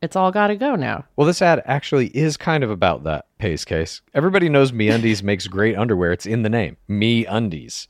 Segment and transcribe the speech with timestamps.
[0.00, 1.04] It's all got to go now.
[1.16, 4.00] Well, this ad actually is kind of about that pace case.
[4.14, 6.12] Everybody knows Me Undies makes great underwear.
[6.12, 7.88] It's in the name, Me Undies.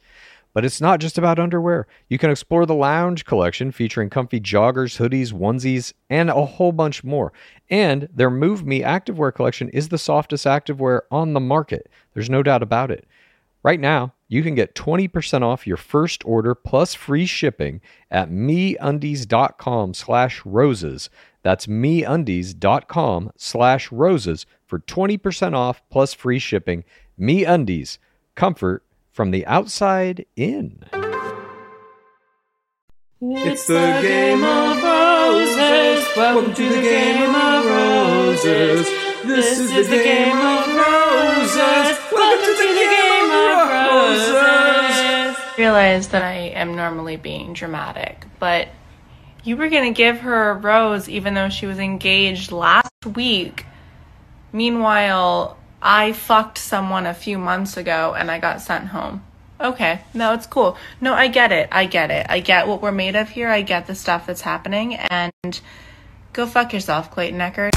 [0.54, 1.86] But it's not just about underwear.
[2.08, 7.04] You can explore the lounge collection featuring comfy joggers, hoodies, onesies, and a whole bunch
[7.04, 7.32] more.
[7.68, 11.90] And their Move Me activewear collection is the softest activewear on the market.
[12.14, 13.06] There's no doubt about it.
[13.62, 17.80] Right now, you can get 20% off your first order plus free shipping
[18.10, 21.10] at meundies.com slash roses.
[21.48, 26.84] That's meundies.com slash roses for 20% off plus free shipping.
[27.18, 27.96] MeUndies,
[28.34, 30.84] comfort from the outside in.
[33.22, 36.06] It's the game of roses.
[36.14, 38.86] Welcome to the game of roses.
[39.24, 41.98] This is the game of roses.
[42.12, 43.70] Welcome to the game of
[44.20, 45.56] roses.
[45.56, 48.68] realize that I am normally being dramatic, but
[49.48, 53.64] you were gonna give her a rose even though she was engaged last week.
[54.52, 59.24] Meanwhile, I fucked someone a few months ago and I got sent home.
[59.58, 60.76] Okay, no, it's cool.
[61.00, 61.70] No, I get it.
[61.72, 62.26] I get it.
[62.28, 63.48] I get what we're made of here.
[63.48, 64.96] I get the stuff that's happening.
[64.96, 65.60] And
[66.34, 67.72] go fuck yourself, Clayton Echard.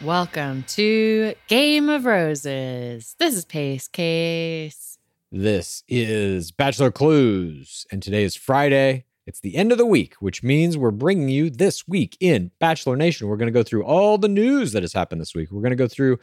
[0.00, 3.14] Welcome to Game of Roses.
[3.18, 4.91] This is Pace Case.
[5.34, 10.42] This is Bachelor Clues, and today is Friday, It's the end of the week, which
[10.42, 13.28] means we're bringing you this week in Bachelor Nation.
[13.28, 15.50] We're going to go through all the news that has happened this week.
[15.50, 16.18] We're going to go through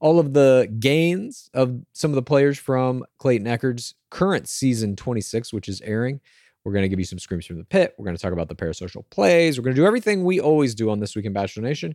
[0.00, 5.52] all of the gains of some of the players from Clayton Echard's current season 26,
[5.52, 6.20] which is airing.
[6.64, 7.94] We're going to give you some screams from the pit.
[7.98, 9.58] We're going to talk about the parasocial plays.
[9.58, 11.94] We're going to do everything we always do on This Week in Bachelor Nation.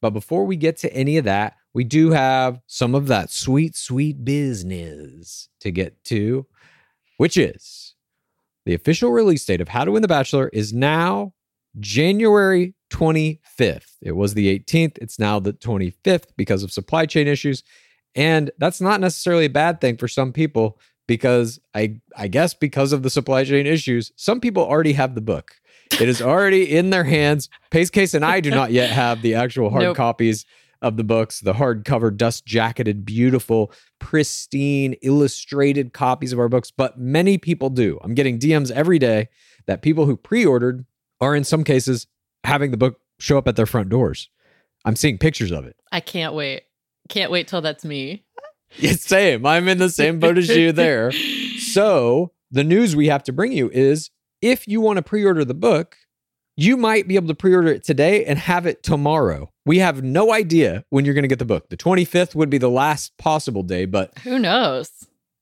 [0.00, 3.76] But before we get to any of that, we do have some of that sweet,
[3.76, 6.46] sweet business to get to,
[7.18, 7.94] which is
[8.64, 11.32] the official release date of How to Win the Bachelor is now
[11.78, 13.96] January 25th.
[14.02, 14.98] It was the 18th.
[14.98, 17.62] It's now the 25th because of supply chain issues.
[18.14, 22.92] And that's not necessarily a bad thing for some people because I I guess because
[22.92, 25.56] of the supply chain issues, some people already have the book.
[26.00, 27.48] It is already in their hands.
[27.70, 29.96] Pace Case and I do not yet have the actual hard Nope.
[29.96, 30.44] copies
[30.82, 36.98] of the books, the hardcover, dust jacketed, beautiful, pristine, illustrated copies of our books, but
[36.98, 37.98] many people do.
[38.02, 39.28] I'm getting DMs every day
[39.66, 40.84] that people who pre ordered
[41.20, 42.06] are in some cases
[42.44, 44.28] having the book show up at their front doors.
[44.84, 45.76] I'm seeing pictures of it.
[45.90, 46.62] I can't wait.
[47.08, 48.24] Can't wait till that's me.
[48.78, 49.46] Yeah, same.
[49.46, 51.12] I'm in the same boat as you there.
[51.58, 54.10] So, the news we have to bring you is
[54.40, 55.96] if you want to pre order the book,
[56.56, 59.52] you might be able to pre order it today and have it tomorrow.
[59.64, 61.68] We have no idea when you're going to get the book.
[61.68, 64.90] The 25th would be the last possible day, but Who knows?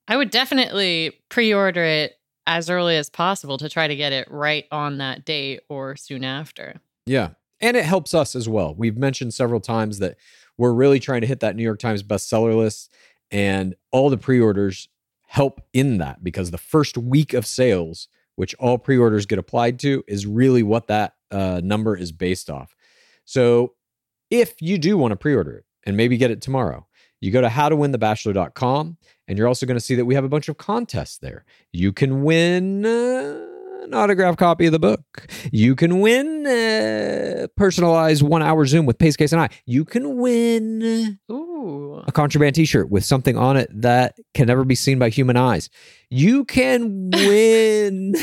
[0.09, 4.31] I would definitely pre order it as early as possible to try to get it
[4.31, 6.81] right on that date or soon after.
[7.07, 7.31] Yeah.
[7.61, 8.75] And it helps us as well.
[8.75, 10.17] We've mentioned several times that
[10.59, 12.93] we're really trying to hit that New York Times bestseller list,
[13.31, 14.89] and all the pre orders
[15.27, 19.79] help in that because the first week of sales, which all pre orders get applied
[19.81, 22.75] to, is really what that uh, number is based off.
[23.25, 23.75] So
[24.31, 26.87] if you do want to pre order it and maybe get it tomorrow,
[27.21, 28.97] you go to howtowinthebachelor.com
[29.27, 31.45] and you're also going to see that we have a bunch of contests there.
[31.73, 33.44] You can win uh,
[33.85, 35.27] an autographed copy of the book.
[35.53, 39.51] You can win a personalized one hour Zoom with Pace Case and I.
[39.67, 42.03] You can win Ooh.
[42.07, 45.37] a contraband t shirt with something on it that can never be seen by human
[45.37, 45.69] eyes.
[46.11, 48.15] You can win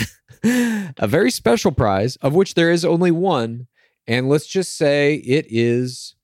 [0.44, 3.68] a very special prize, of which there is only one.
[4.08, 6.16] And let's just say it is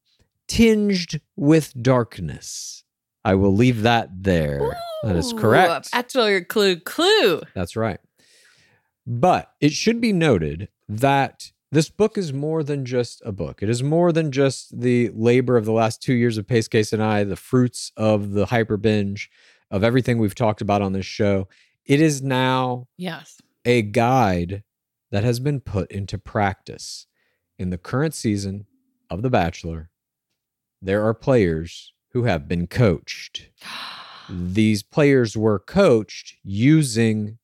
[0.47, 2.83] tinged with darkness.
[3.23, 4.77] I will leave that there.
[5.03, 5.91] That is Ooh, correct.
[5.91, 7.41] Bachelor clue clue.
[7.53, 7.99] That's right.
[9.07, 13.63] But it should be noted that this book is more than just a book.
[13.63, 16.91] It is more than just the labor of the last two years of Pace Case
[16.91, 19.29] and I, the fruits of the hyper binge,
[19.71, 21.47] of everything we've talked about on this show.
[21.85, 23.39] It is now Yes.
[23.63, 24.63] a guide
[25.11, 27.07] that has been put into practice.
[27.57, 28.65] In the current season
[29.09, 29.89] of The Bachelor,
[30.81, 33.49] there are players who have been coached.
[34.29, 37.39] These players were coached using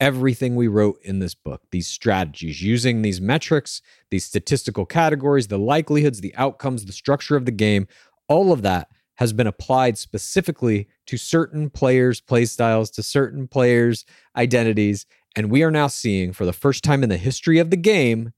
[0.00, 3.80] everything we wrote in this book, these strategies, using these metrics,
[4.10, 7.86] these statistical categories, the likelihoods, the outcomes, the structure of the game,
[8.28, 14.04] all of that has been applied specifically to certain players' play styles, to certain players'
[14.36, 15.06] identities.
[15.36, 18.32] And we are now seeing, for the first time in the history of the game,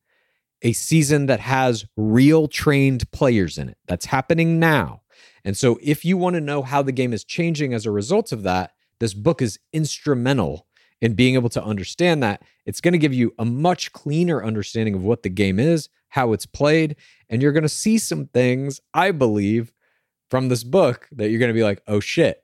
[0.62, 3.78] a season that has real trained players in it.
[3.86, 5.02] That's happening now.
[5.44, 8.32] And so, if you want to know how the game is changing as a result
[8.32, 10.66] of that, this book is instrumental
[11.00, 12.42] in being able to understand that.
[12.64, 16.32] It's going to give you a much cleaner understanding of what the game is, how
[16.32, 16.96] it's played,
[17.28, 19.72] and you're going to see some things, I believe,
[20.30, 22.42] from this book that you're going to be like, oh shit,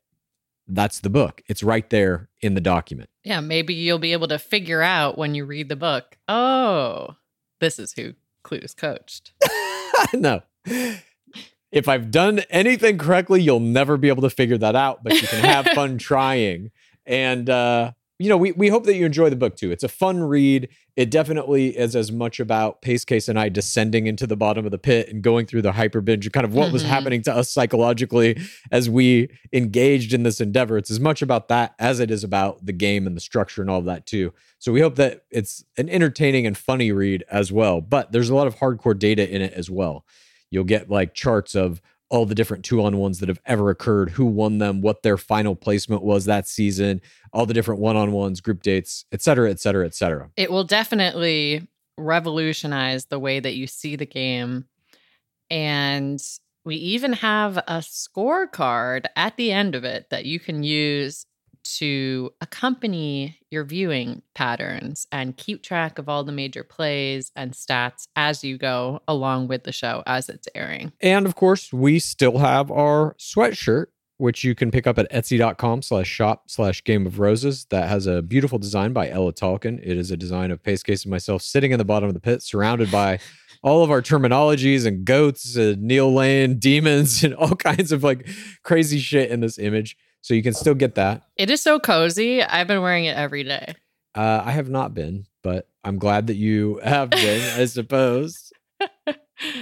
[0.69, 1.43] that's the book.
[1.49, 3.11] It's right there in the document.
[3.25, 6.19] Yeah, maybe you'll be able to figure out when you read the book.
[6.29, 7.17] Oh,
[7.61, 9.33] this is who Clues coached.
[10.15, 10.43] no.
[11.71, 15.27] If I've done anything correctly, you'll never be able to figure that out, but you
[15.27, 16.71] can have fun trying.
[17.07, 19.73] And uh, you know, we we hope that you enjoy the book too.
[19.73, 20.69] It's a fun read.
[20.95, 24.71] It definitely is as much about Pace Case and I descending into the bottom of
[24.71, 26.87] the pit and going through the hyper binge, and kind of what was Mhm.
[26.89, 28.39] happening to us psychologically
[28.71, 30.79] as we engaged in this endeavor.
[30.79, 33.71] It's as much about that as it is about the game and the structure and
[33.71, 34.33] all of that too.
[34.59, 37.81] So we hope that it's an entertaining and funny read as well.
[37.81, 40.05] But there's a lot of hardcore data in it as well.
[40.51, 41.81] You'll get like charts of
[42.13, 45.17] all the different two on ones that have ever occurred, who won them, what their
[45.17, 47.01] final placement was that season,
[47.33, 50.31] all the different one on ones, group dates, et cetera, et cetera, et cetera.
[50.37, 51.67] It will definitely
[51.97, 54.67] revolutionize the way that you see the game.
[55.49, 56.23] And
[56.67, 61.25] we even have a scorecard at the end of it that you can use
[61.65, 68.09] to accompany your viewing patterns and keep track of all the major plays and stats
[68.17, 70.93] as you go along with the show as it's airing.
[71.01, 73.87] And of course, we still have our sweatshirt
[74.23, 77.67] which you can pick up at etsy.com slash shop slash game of roses.
[77.71, 79.81] That has a beautiful design by Ella Talkin.
[79.83, 82.21] It is a design of Pace Case and myself sitting in the bottom of the
[82.21, 83.19] pit, surrounded by
[83.65, 88.29] all of our terminologies and goats and Neil Lane demons and all kinds of like
[88.63, 89.97] crazy shit in this image.
[90.23, 91.25] So you can still get that.
[91.37, 92.43] It is so cozy.
[92.43, 93.75] I've been wearing it every day.
[94.15, 98.53] Uh, I have not been, but I'm glad that you have been, I suppose.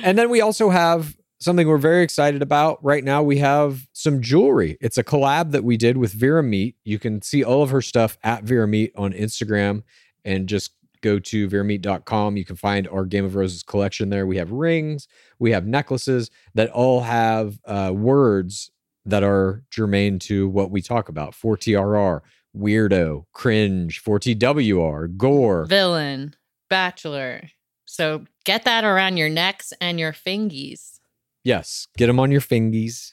[0.02, 3.22] And then we also have something we're very excited about right now.
[3.22, 4.76] We have some jewelry.
[4.80, 6.76] It's a collab that we did with Vera Meat.
[6.84, 9.82] You can see all of her stuff at Vera Meat on Instagram
[10.24, 12.36] and just go to verameat.com.
[12.36, 14.26] You can find our Game of Roses collection there.
[14.26, 18.70] We have rings, we have necklaces that all have uh, words
[19.06, 22.20] that are germane to what we talk about 4TRR,
[22.56, 25.64] weirdo, cringe, 4TWR, gore.
[25.66, 26.34] Villain,
[26.68, 27.42] bachelor.
[27.86, 30.98] So get that around your necks and your fingies.
[31.44, 33.12] Yes, get them on your fingies,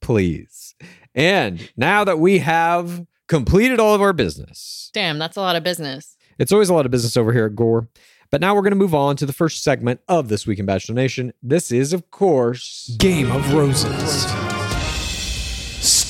[0.00, 0.74] please.
[1.14, 5.62] And now that we have completed all of our business, Damn, that's a lot of
[5.64, 6.16] business.
[6.38, 7.88] it's always a lot of business over here at Gore.
[8.30, 10.66] But now we're going to move on to the first segment of This Week in
[10.66, 11.32] Bachelor Nation.
[11.42, 14.53] This is, of course, Game of Roses.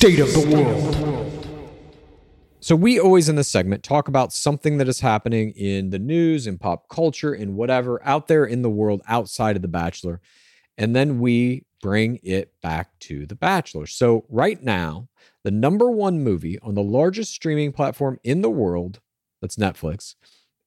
[0.05, 1.81] State of the world.
[2.59, 6.45] So we always in this segment talk about something that is happening in the news,
[6.45, 10.21] in pop culture, in whatever out there in the world outside of The Bachelor.
[10.77, 13.87] And then we bring it back to The Bachelor.
[13.87, 15.07] So right now,
[15.43, 18.99] the number one movie on the largest streaming platform in the world,
[19.41, 20.13] that's Netflix,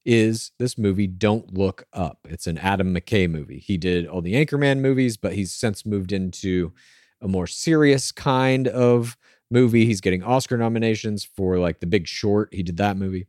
[0.03, 2.27] is this movie Don't Look Up.
[2.27, 3.59] It's an Adam McKay movie.
[3.59, 6.73] He did all the Anchorman movies, but he's since moved into
[7.21, 9.17] a more serious kind of
[9.51, 9.85] movie.
[9.85, 12.53] He's getting Oscar nominations for like The Big Short.
[12.53, 13.27] He did that movie.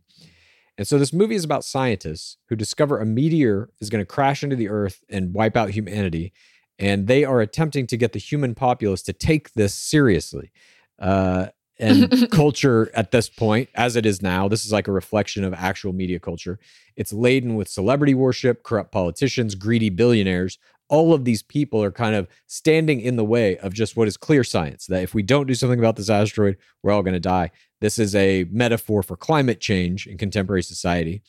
[0.79, 4.43] And so this movie is about scientists who discover a meteor is going to crash
[4.43, 6.33] into the earth and wipe out humanity.
[6.79, 10.53] And they are attempting to get the human populace to take this seriously.
[10.99, 15.45] Uh, and culture at this point, as it is now, this is like a reflection
[15.45, 16.59] of actual media culture.
[16.97, 20.59] It's laden with celebrity worship, corrupt politicians, greedy billionaires.
[20.91, 24.17] All of these people are kind of standing in the way of just what is
[24.19, 27.21] clear science that if we don't do something about this asteroid, we're all going to
[27.21, 27.53] die.
[27.81, 31.23] This is a metaphor for climate change in contemporary society.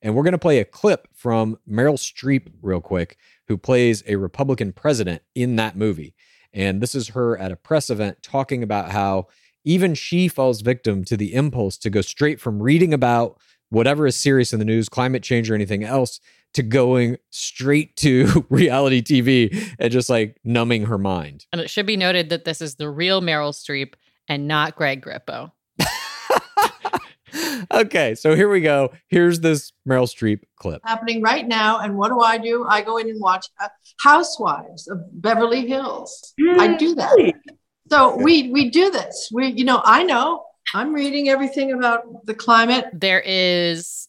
[0.00, 3.16] And we're going to play a clip from Meryl Streep, real quick,
[3.46, 6.14] who plays a Republican president in that movie.
[6.52, 9.28] And this is her at a press event talking about how
[9.64, 13.38] even she falls victim to the impulse to go straight from reading about
[13.70, 16.20] whatever is serious in the news, climate change or anything else,
[16.54, 21.46] to going straight to reality TV and just like numbing her mind.
[21.52, 23.94] And it should be noted that this is the real Meryl Streep
[24.28, 25.52] and not Greg Grippo.
[27.72, 28.92] okay, so here we go.
[29.08, 30.82] Here's this Meryl Streep clip.
[30.84, 31.78] happening right now.
[31.80, 32.64] And what do I do?
[32.68, 33.68] I go in and watch uh,
[34.00, 36.34] Housewives of Beverly Hills.
[36.58, 37.34] I do that.
[37.90, 39.30] So we we do this.
[39.32, 40.44] We you know I know
[40.74, 42.86] I'm reading everything about the climate.
[42.92, 44.08] There is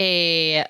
[0.00, 0.64] a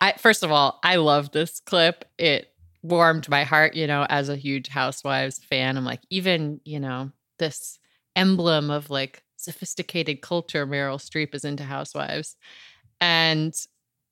[0.00, 2.04] I first of all, I love this clip.
[2.18, 5.76] It warmed my heart, you know, as a huge Housewives fan.
[5.76, 7.78] I'm like, even, you know, this
[8.14, 12.36] emblem of like sophisticated culture, Meryl Streep is into Housewives.
[13.00, 13.54] And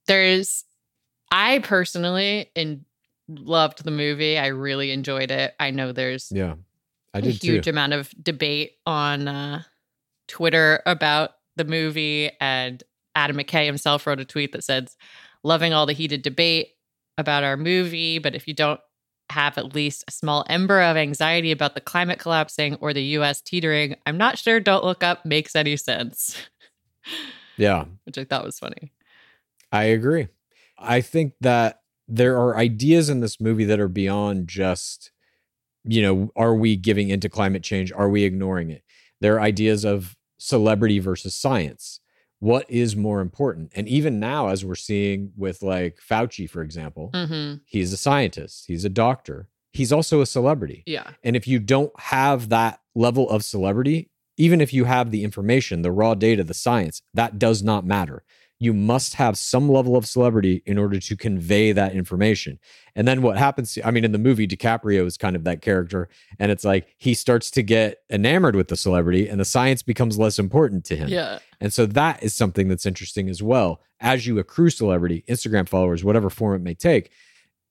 [0.06, 0.64] there's
[1.30, 2.84] I personally in
[3.28, 4.38] loved the movie.
[4.38, 5.54] I really enjoyed it.
[5.58, 6.54] I know there's Yeah,
[7.14, 7.70] I a did huge too.
[7.70, 9.62] amount of debate on uh,
[10.28, 12.82] Twitter about the movie, and
[13.14, 14.96] Adam McKay himself wrote a tweet that says,
[15.44, 16.70] "Loving all the heated debate
[17.16, 18.80] about our movie, but if you don't
[19.30, 23.40] have at least a small ember of anxiety about the climate collapsing or the U.S.
[23.40, 24.58] teetering, I'm not sure.
[24.58, 26.36] Don't look up makes any sense."
[27.56, 28.90] Yeah, Which I thought was funny.
[29.70, 30.28] I agree.
[30.78, 35.10] I think that there are ideas in this movie that are beyond just,
[35.84, 37.92] you know, are we giving into climate change?
[37.92, 38.82] Are we ignoring it?
[39.20, 42.00] There are ideas of celebrity versus science.
[42.44, 43.72] What is more important?
[43.74, 48.64] And even now, as we're seeing with like Fauci, for example, hmm he's a scientist,
[48.66, 50.82] he's a doctor, he's also a celebrity.
[50.84, 51.08] Yeah.
[51.22, 55.80] And if you don't have that level of celebrity, even if you have the information,
[55.80, 58.24] the raw data, the science, that does not matter.
[58.58, 62.58] You must have some level of celebrity in order to convey that information.
[62.94, 63.78] And then what happens?
[63.84, 66.08] I mean, in the movie, DiCaprio is kind of that character.
[66.38, 70.18] And it's like he starts to get enamored with the celebrity and the science becomes
[70.18, 71.08] less important to him.
[71.08, 71.40] Yeah.
[71.60, 73.80] And so that is something that's interesting as well.
[74.00, 77.10] As you accrue celebrity, Instagram followers, whatever form it may take,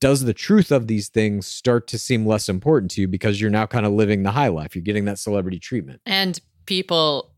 [0.04, 3.50] does the truth of these things start to seem less important to you because you're
[3.50, 4.76] now kind of living the high life?
[4.76, 6.02] You're getting that celebrity treatment.
[6.06, 7.32] And people,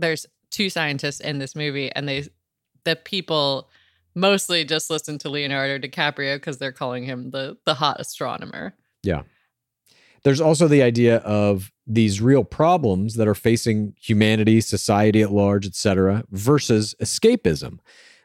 [0.00, 2.24] there's two scientists in this movie, and they,
[2.88, 3.68] the people
[4.14, 8.74] mostly just listen to Leonardo DiCaprio because they're calling him the the hot astronomer.
[9.02, 9.22] Yeah.
[10.24, 15.64] there's also the idea of these real problems that are facing humanity, society at large,
[15.64, 17.78] etc., versus escapism.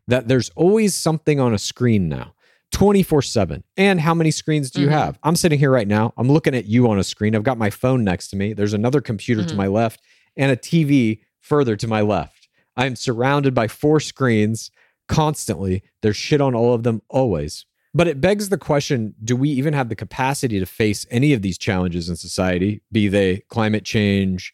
[0.07, 2.33] That there's always something on a screen now.
[2.71, 3.63] 24 7.
[3.77, 4.91] And how many screens do you Mhm.
[4.91, 5.19] have?
[5.23, 6.13] I'm sitting here right now.
[6.17, 7.35] I'm looking at you on a screen.
[7.35, 8.53] I've got my phone next to me.
[8.53, 9.57] There's another computer to Mhm.
[9.57, 10.01] my left
[10.35, 12.42] and a TV further to my left.
[12.75, 14.71] I'm surrounded by four screens
[15.07, 15.83] constantly.
[16.01, 17.65] There's shit on all of them always.
[17.93, 21.41] But it begs the question do we even have the capacity to face any of
[21.41, 24.53] these challenges in society, be they climate change,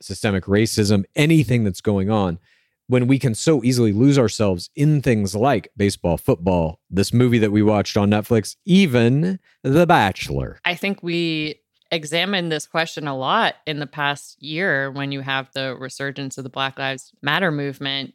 [0.00, 2.38] systemic racism, anything that's going on,
[2.86, 7.52] when we can so easily lose ourselves in things like baseball, football, this movie that
[7.52, 10.58] we watched on Netflix, even The Bachelor?
[10.64, 11.59] I think we
[11.90, 16.44] examined this question a lot in the past year when you have the resurgence of
[16.44, 18.14] the Black Lives Matter movement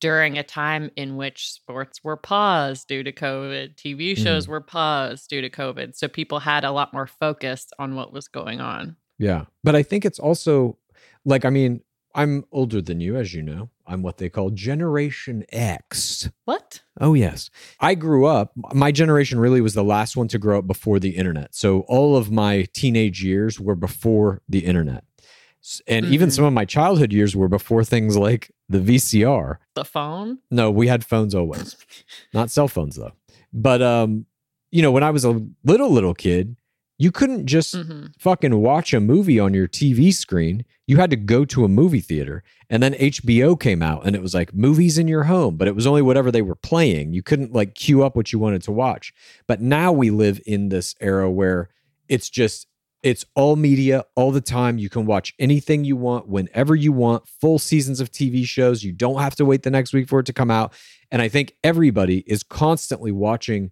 [0.00, 4.50] during a time in which sports were paused due to COVID, TV shows mm.
[4.50, 5.96] were paused due to COVID.
[5.96, 8.96] So people had a lot more focus on what was going on.
[9.18, 9.46] Yeah.
[9.62, 10.76] But I think it's also
[11.24, 11.80] like, I mean,
[12.14, 13.70] I'm older than you, as you know.
[13.86, 16.30] I'm what they call Generation X.
[16.44, 16.80] What?
[17.00, 17.50] Oh, yes.
[17.80, 21.10] I grew up, my generation really was the last one to grow up before the
[21.16, 21.54] internet.
[21.54, 25.04] So all of my teenage years were before the internet.
[25.86, 26.32] And even Mhm.
[26.32, 29.58] some of my childhood years were before things like the VCR.
[29.74, 30.38] The phone?
[30.50, 31.76] No, we had phones always.
[32.34, 33.12] Not cell phones though.
[33.52, 34.26] But um,
[34.70, 36.56] you know, when I was a little little kid,
[36.98, 40.64] you couldn't just hmm fucking watch a movie on your TV screen.
[40.86, 42.42] You had to go to a movie theater.
[42.70, 45.74] And then HBO came out and it was like movies in your home, but it
[45.74, 47.12] was only whatever they were playing.
[47.12, 49.12] You couldn't like queue up what you wanted to watch.
[49.46, 51.68] But now we live in this era where
[52.08, 52.66] it's just
[53.02, 54.78] it's all media all the time.
[54.78, 58.82] You can watch anything you want whenever you want, full seasons of TV shows.
[58.82, 60.72] You don't have to wait the next week for it to come out.
[61.10, 63.70] And I think everybody is constantly watching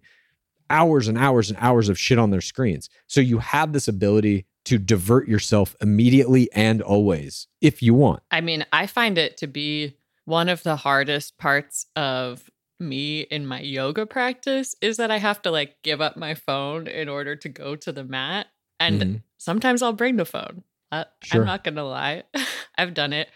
[0.69, 2.89] hours and hours and hours of shit on their screens.
[3.07, 8.23] So you have this ability to divert yourself immediately and always if you want.
[8.31, 13.45] I mean, I find it to be one of the hardest parts of me in
[13.45, 17.35] my yoga practice is that I have to like give up my phone in order
[17.35, 18.47] to go to the mat.
[18.79, 19.21] And Mhm.
[19.37, 20.63] sometimes I'll bring the phone.
[20.91, 21.41] Uh, Sure.
[21.41, 22.23] I'm not going to lie.
[22.77, 23.29] I've done it.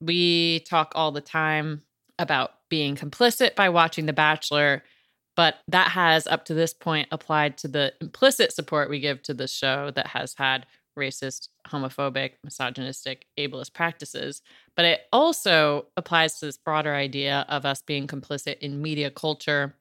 [0.00, 1.82] We talk all the time
[2.18, 4.82] about being complicit by watching The Bachelor,
[5.36, 9.34] but that has up to this point applied to the implicit support we give to
[9.34, 10.66] the show that has had
[10.98, 14.42] racist, homophobic, misogynistic, ableist practices.
[14.76, 19.76] But it also applies to this broader idea of us being complicit in media culture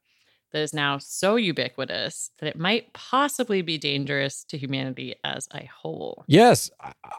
[0.52, 5.66] that is now so ubiquitous that it might possibly be dangerous to humanity as a
[5.68, 6.24] whole.
[6.28, 6.72] Yes.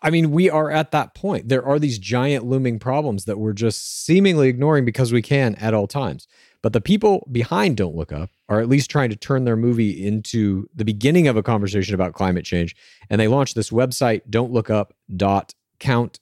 [0.02, 1.48] I- mean, we are at that point.
[1.48, 5.72] There are these giant looming problems that we're just seemingly ignoring because we can at
[5.72, 6.26] all times.
[6.62, 10.04] But the people behind Don't Look Up are at least trying to turn their movie
[10.04, 12.74] into the beginning of a conversation about climate change.
[13.08, 16.20] And they launched this website, don't look up dot count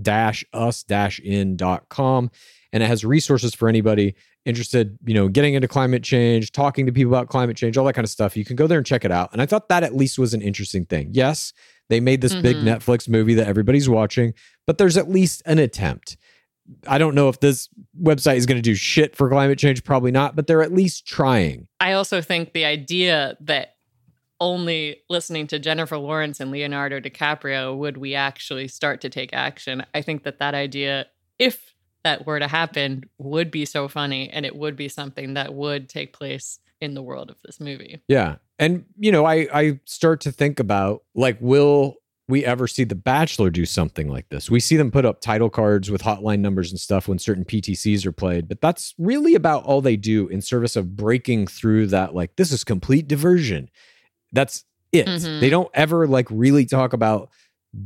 [0.00, 2.30] dash us dash in dot com.
[2.72, 6.92] And it has resources for anybody interested, you know, getting into climate change, talking to
[6.92, 8.36] people about climate change, all that kind of stuff.
[8.36, 9.30] You can go there and check it out.
[9.32, 11.10] And I thought that at least was an interesting thing.
[11.12, 11.52] Yes,
[11.88, 12.64] they made this big Mhm.
[12.64, 14.32] Netflix movie that everybody's watching,
[14.66, 16.16] but there's at least an attempt.
[16.86, 17.68] I don't know if this
[18.00, 21.06] website is going to do shit for climate change, probably not, but they're at least
[21.06, 21.66] trying.
[21.80, 23.74] I also think the idea that
[24.40, 29.84] only listening to Jennifer Lawrence and Leonardo DiCaprio would we actually start to take action.
[29.94, 31.06] I think that that idea,
[31.38, 35.54] if that were to happen, would be so funny and it would be something that
[35.54, 38.00] would take place in the world of this movie.
[38.08, 38.36] Yeah.
[38.58, 41.96] And, you know, I, I start to think about like, will
[42.28, 44.50] we ever see The Bachelor do something like this?
[44.50, 48.06] We see them put up title cards with hotline numbers and stuff when certain PTCs
[48.06, 52.14] are played, but that's really about all they do in service of breaking through that,
[52.14, 53.68] like, this is complete diversion.
[54.32, 55.06] That's it.
[55.06, 55.40] Mhm.
[55.40, 57.30] They don't ever like really talk about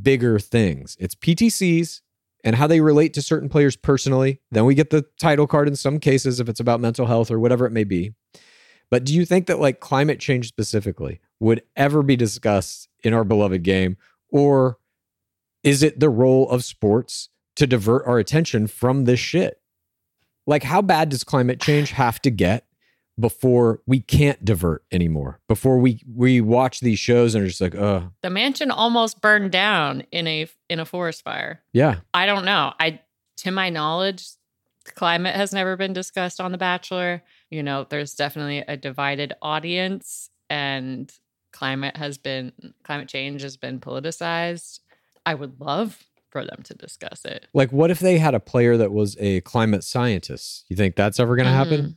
[0.01, 0.95] bigger things.
[0.99, 2.01] It's PTCs
[2.45, 4.39] and how they relate to certain players personally.
[4.51, 7.39] Then we get the title card in some cases if it's about mental health or
[7.39, 8.13] whatever it may be.
[8.91, 13.23] But do you think that like climate change specifically would ever be discussed in our
[13.23, 13.97] beloved game?
[14.29, 14.77] Or
[15.63, 19.59] is it the role of sports to divert our attention from this shit?
[20.45, 22.67] Like, how bad does climate change have to get
[23.19, 25.39] before we can't divert anymore?
[25.47, 29.51] Before we we watch these shows and are just like, uh, The mansion almost burned
[29.51, 31.61] down in a in a forest fire.
[31.73, 32.73] yeah, I don't know.
[32.79, 32.99] I
[33.37, 34.27] to my knowledge,
[34.95, 37.23] climate has never been discussed on The Bachelor.
[37.49, 41.11] You know, there's definitely a divided audience and
[41.51, 42.51] climate has been
[42.83, 44.79] climate change has been politicized.
[45.25, 47.47] I would love for them to discuss it.
[47.53, 50.65] like what if they had a player that was a climate scientist?
[50.67, 51.95] You think that's ever going to happen?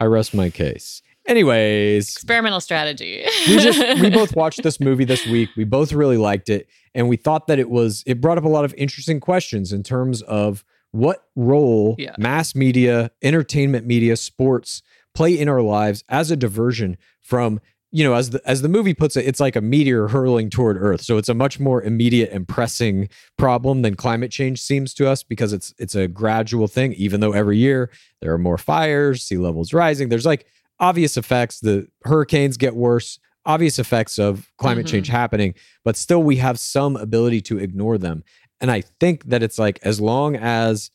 [0.00, 1.02] I rest my case.
[1.26, 3.24] Anyways, Experimental strategy.
[3.48, 5.48] we just we both watched this movie this week.
[5.56, 8.48] We both really liked it, and we thought that it was it brought up a
[8.48, 12.14] lot of interesting questions in terms of what role Yeah.
[12.18, 14.82] mass media, entertainment media, sports
[15.14, 17.60] play in our lives as a diversion from
[17.96, 20.76] you know as the as the movie puts it it's like a meteor hurling toward
[20.76, 21.00] earth.
[21.02, 25.22] So it's a much more immediate and pressing problem than climate change seems to us
[25.22, 26.92] because it's it's a gradual thing.
[26.94, 30.46] Even though every year there are more fires sea levels rising there's like
[30.80, 31.60] obvious effects.
[31.60, 34.90] The hurricanes get worse obvious effects of climate Mhm.
[34.90, 35.54] change happening
[35.84, 38.24] but still we have some ability to ignore them.
[38.60, 40.90] And i think that it's like as long as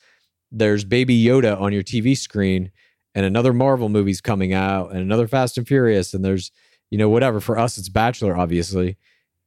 [0.51, 2.71] there's baby yoda on your tv screen
[3.15, 6.51] and another marvel movie's coming out and another fast and furious and there's
[6.89, 8.97] you know whatever for us it's bachelor obviously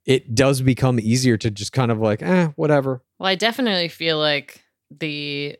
[0.04, 4.18] it does become easier to just kind of like eh whatever Well, I definitely feel
[4.18, 5.56] like the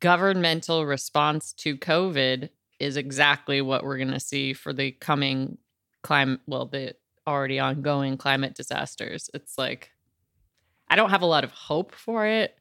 [0.00, 2.48] governmental response to COVID
[2.80, 5.58] is exactly what we're going to see for the coming
[6.02, 6.94] climate, well, the
[7.26, 9.30] already ongoing climate disasters.
[9.32, 9.92] It's like,
[10.88, 12.58] I don't have a lot of hope for it.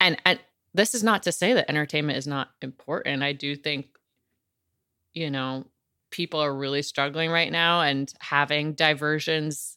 [0.00, 0.40] And, and
[0.74, 3.22] this is not to say that entertainment is not important.
[3.22, 3.86] I do think,
[5.14, 5.66] you know,
[6.12, 9.76] people are really struggling right now and having diversions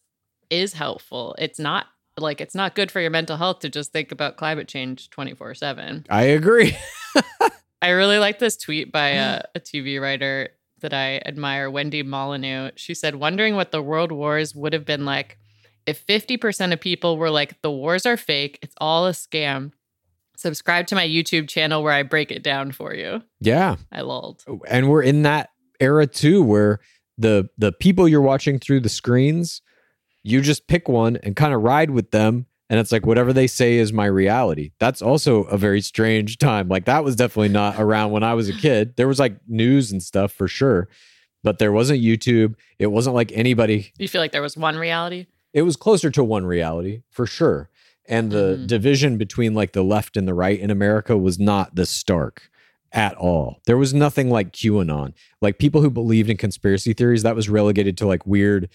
[0.50, 1.36] is helpful.
[1.40, 4.70] It's not like it's not good for your mental health to just think about climate
[4.70, 6.06] change 24/7.
[6.10, 6.78] i agree
[7.86, 10.50] I really like this tweet by a, a TV writer
[10.82, 12.72] that I admire, Wendy Molyneux.
[12.76, 15.38] She said, "Wondering what the world wars would have been like
[15.86, 19.72] if 50% of people were like the wars are fake, it's all a scam.
[20.36, 24.44] Subscribe to my YouTube channel where I break it down for you." yeah I lulled.
[24.48, 26.80] Oh, and we're in that era too where
[27.18, 29.62] the the people you're watching through the screens
[30.24, 33.46] you just pick one and kind of ride with them and it's like whatever they
[33.46, 34.72] say is my reality.
[34.80, 36.68] That's also a very strange time.
[36.68, 38.96] Like that was definitely not around when i was a kid.
[38.98, 40.88] There was like news and stuff for sure
[41.44, 42.56] but there wasn't youtube.
[42.80, 45.28] It wasn't like anybody You feel like there was one reality?
[45.54, 47.70] it was closer to one reality for sure.
[48.10, 48.68] And the Mhm.
[48.68, 52.50] division between like the left and the right in america was not this stark
[52.96, 57.36] at all there was nothing like qanon like people who believed in conspiracy theories that
[57.36, 58.70] was relegated to like weird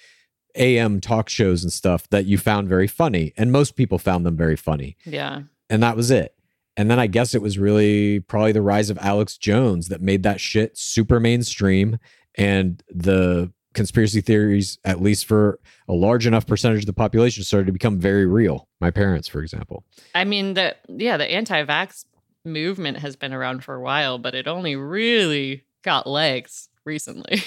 [0.54, 4.36] am talk shows and stuff that you found very funny and most people found them
[4.36, 5.42] very funny Yeah.
[5.68, 6.34] and that was it.
[6.76, 10.22] And then I guess it was really probably the rise of Alex Jones that made
[10.22, 11.98] that shit super mainstream
[12.36, 17.66] and the conspiracy theories at least for a large enough percentage of the population started
[17.66, 18.68] to become very real.
[18.80, 19.84] My parents, for example.
[20.14, 22.04] I mean, the yeah, the anti-vax
[22.44, 27.42] movement has been around for a while, but it only really got legs recently.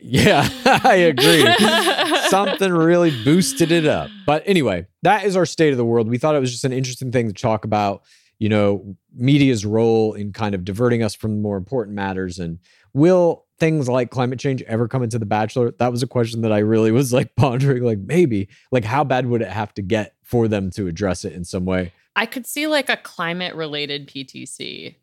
[0.00, 0.48] Yeah,
[0.84, 1.46] I agree.
[2.28, 4.10] Something really boosted it up.
[4.26, 6.08] But anyway, that is our state of the world.
[6.08, 8.02] We thought it was just an interesting thing to talk about,
[8.38, 12.38] you know, media's role in kind of diverting us from more important matters.
[12.38, 12.58] And
[12.92, 15.72] will things like climate change ever come into The Bachelor?
[15.78, 19.26] That was a question that I really was like pondering, like maybe, like how bad
[19.26, 21.92] would it have to get for them to address it in some way?
[22.16, 24.96] I could see like a climate related PTC.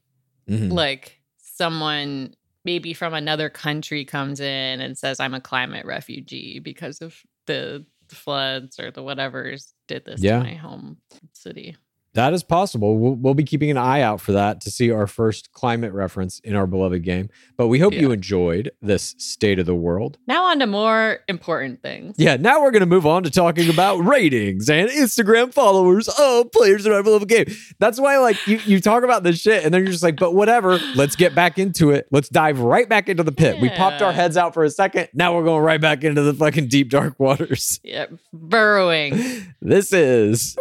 [0.49, 0.71] Mhm.
[0.71, 2.34] Like someone
[2.65, 7.86] maybe from another country comes in and says I'm a climate refugee because of the
[8.10, 10.39] floods or the whatever's did this Yeah.
[10.39, 10.97] to my home
[11.34, 11.76] city.
[12.15, 12.97] That is possible.
[12.97, 16.39] We'll, we'll be keeping an eye out for that to see our first climate reference
[16.39, 17.30] in our beloved game.
[17.58, 20.17] But we hope you enjoyed this state of the world.
[20.28, 22.15] Now on to more important things.
[22.17, 26.52] Yeah, now we're going to move on to talking about ratings and Instagram followers of
[26.52, 27.45] players in our beloved game.
[27.80, 30.36] That's why, like, you, you talk about this shit and then you're just like, but
[30.36, 32.08] whatever, let's get back into it.
[32.12, 33.60] Let's dive right back into the pit.
[33.60, 35.10] We popped our heads out for a second.
[35.13, 37.80] Now we're going right back into the fucking deep, dark waters.
[37.84, 39.13] Yeah, burrowing.
[39.62, 40.58] This is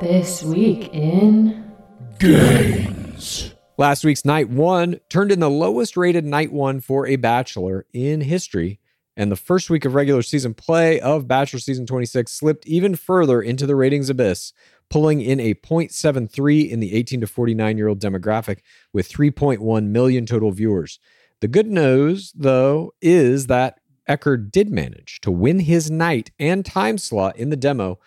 [0.00, 1.72] this week in
[2.18, 3.54] Games.
[3.76, 8.20] last week's night one, turned in the lowest rated night one for a Bachelor in
[8.22, 8.80] history.
[9.16, 13.40] And the first week of regular season play of Bachelor season 26 slipped even further
[13.40, 14.52] into the ratings abyss,
[14.90, 18.58] pulling in a 0.73 in the 18 to 49 year old demographic
[18.92, 20.98] with 3.1 million total viewers.
[21.40, 23.78] The good news, though, is that
[24.08, 27.98] Echard did manage to win his night and time slot in the demo,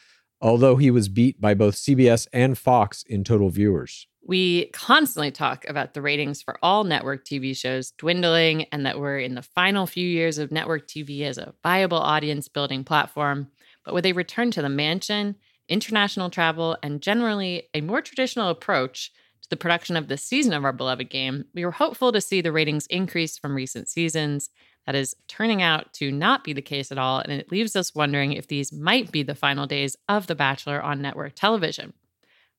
[0.42, 4.08] although he was beat by both CBS and Fox in total viewers.
[4.26, 9.20] We constantly talk about the ratings for all network TV shows dwindling and that we're
[9.20, 13.48] in the final few years of network TV as a viable audience building platform.
[13.86, 15.38] But with a return to the mansion,
[15.70, 19.12] international travel, and generally a more traditional approach
[19.44, 22.42] to the production of this season of our beloved game, we were hopeful to see
[22.42, 24.50] the ratings increase from recent seasons.
[24.88, 27.94] That is turning out to not be the case at all, and it leaves us
[27.94, 31.94] wondering if these might be the final days of The Bachelor on network television.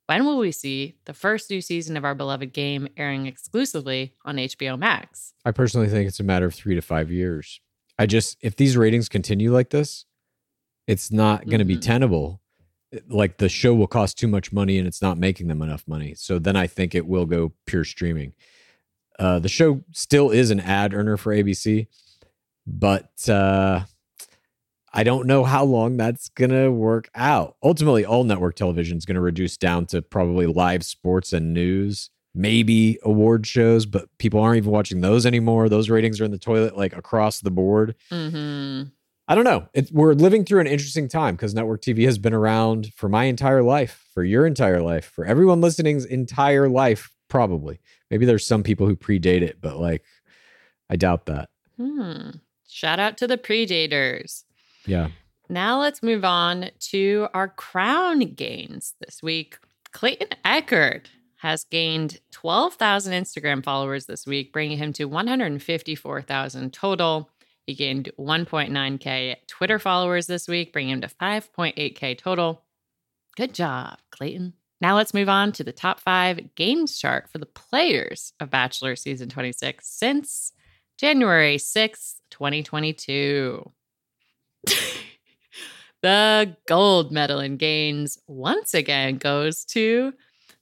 [0.07, 4.37] when will we see the first new season of our beloved game airing exclusively on
[4.37, 5.33] HBO Max?
[5.45, 7.61] I personally think it's a matter of three to five years.
[7.99, 10.05] I just, if these ratings continue like this,
[10.87, 11.83] it's not going to be Mhm.
[11.83, 12.41] tenable.
[13.09, 16.15] Like the show will cost too much money and it's not making them enough money.
[16.15, 18.33] So then I think it will go pure streaming.
[19.19, 21.87] Uh, the show still is an ad earner for ABC,
[22.69, 23.81] but uh,
[24.93, 27.57] I don't know how long that's going to work out.
[27.63, 32.11] Ultimately, all network television is going to reduce down to probably live sports and news,
[32.35, 35.69] maybe award shows, but people aren't even watching those anymore.
[35.69, 37.95] Those ratings are in the toilet like across the board.
[38.13, 38.89] Mm-hmm.
[39.31, 39.69] I don't know.
[39.75, 43.25] It, we're living through an interesting time because network TV has been around for my
[43.25, 47.79] entire life, for your entire life, for everyone listening's entire life, probably.
[48.11, 50.03] Maybe there's some people who predate it, but like,
[50.89, 51.51] I doubt that.
[51.77, 52.31] Hmm.
[52.69, 54.45] Shout out to the predators.
[54.87, 55.09] Yeah.
[55.49, 59.59] Now let's move on to our crown gains this week.
[59.93, 67.31] Clayton Echard has gained 12,000 Instagram followers this week, bringing him to 154,000 total.
[67.67, 72.63] He gained 1.9K Twitter followers this week, bringing him to 5.8K total.
[73.37, 74.53] Good job, Clayton.
[74.81, 78.95] Now let's move on to the top five gains chart for the players of Bachelor
[78.97, 80.53] Season 26 since
[80.99, 83.71] January 6th, 2022.
[86.03, 90.13] the gold medal in gains once again goes to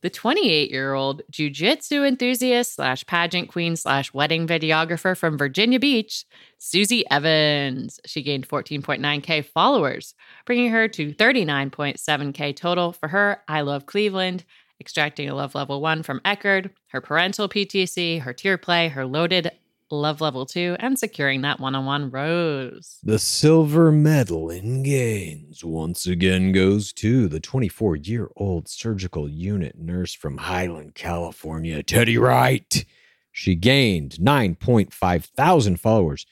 [0.03, 6.25] the 28 year old jujitsu enthusiast slash pageant queen slash wedding videographer from Virginia Beach,
[6.59, 7.99] Susie Evans.
[8.07, 14.45] She gained 14.9K followers, bringing her to 39.7K total for her I Love Cleveland,
[14.81, 19.51] extracting a love level one from Echard, her parental PTC, her tier play, her loaded
[19.91, 22.99] love level two, and securing that one on one rose.
[23.03, 29.79] The silver medal in gains once again goes to the 24 year old surgical unit
[29.79, 32.85] nurse from Highland, California, Teddy Wright.
[33.33, 36.27] She gained 9.5 thousand followers,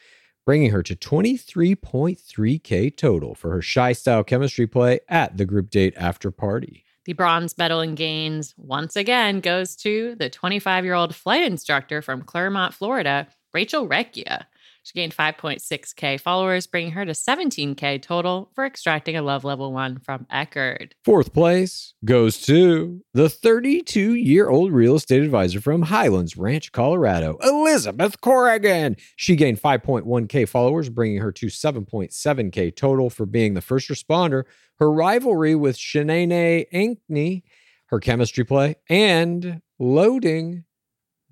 [0.47, 5.95] bringing her to 23.3K total for her shy style chemistry play at the group date
[5.97, 6.85] after party.
[7.05, 12.01] The bronze medal in gains once again goes to the 25 year old flight instructor
[12.01, 14.47] from Clermont, Florida, Rachel Recchia.
[14.83, 19.99] She gained 5.6K followers, bringing her to 17K total for extracting a love level one
[19.99, 20.93] from Echard.
[21.07, 27.39] Fourth place goes to the 32 year old real estate advisor from Highlands Ranch, Colorado,
[27.43, 28.97] Elizabeth Corrigan.
[29.17, 34.45] She gained 5.1K followers, bringing her to 7.7K total for being the first responder.
[34.79, 37.43] Her rivalry with Shanae Ankney,
[37.87, 40.65] her chemistry play, and loading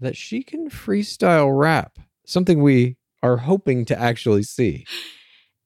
[0.01, 4.87] that she can freestyle rap, something we are hoping to actually see.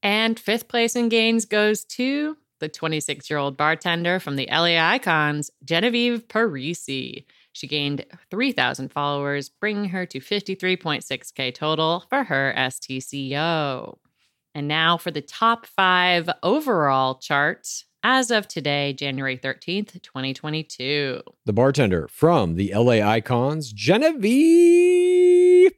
[0.03, 4.77] And fifth place in gains goes to the 26 year old bartender from the LA
[4.79, 7.25] Icons, Genevieve Parisi.
[7.53, 13.97] She gained 3,000 followers, bringing her to 53.6K total for her STCO.
[14.55, 21.23] And now for the top five overall charts as of today, January 13th, 2022.
[21.45, 24.33] the bartender from the LA Icons, Genevieve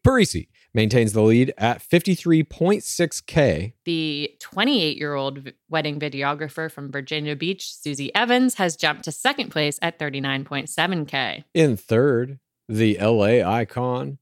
[0.04, 3.72] Parisi, maintains the lead at 53.6K.
[3.84, 9.50] The 28 year old wedding videographer from Virginia Beach, Susie Evans, has jumped to second
[9.50, 11.42] place at 39.7K.
[11.52, 12.38] In third,
[12.68, 14.18] the LA Icon,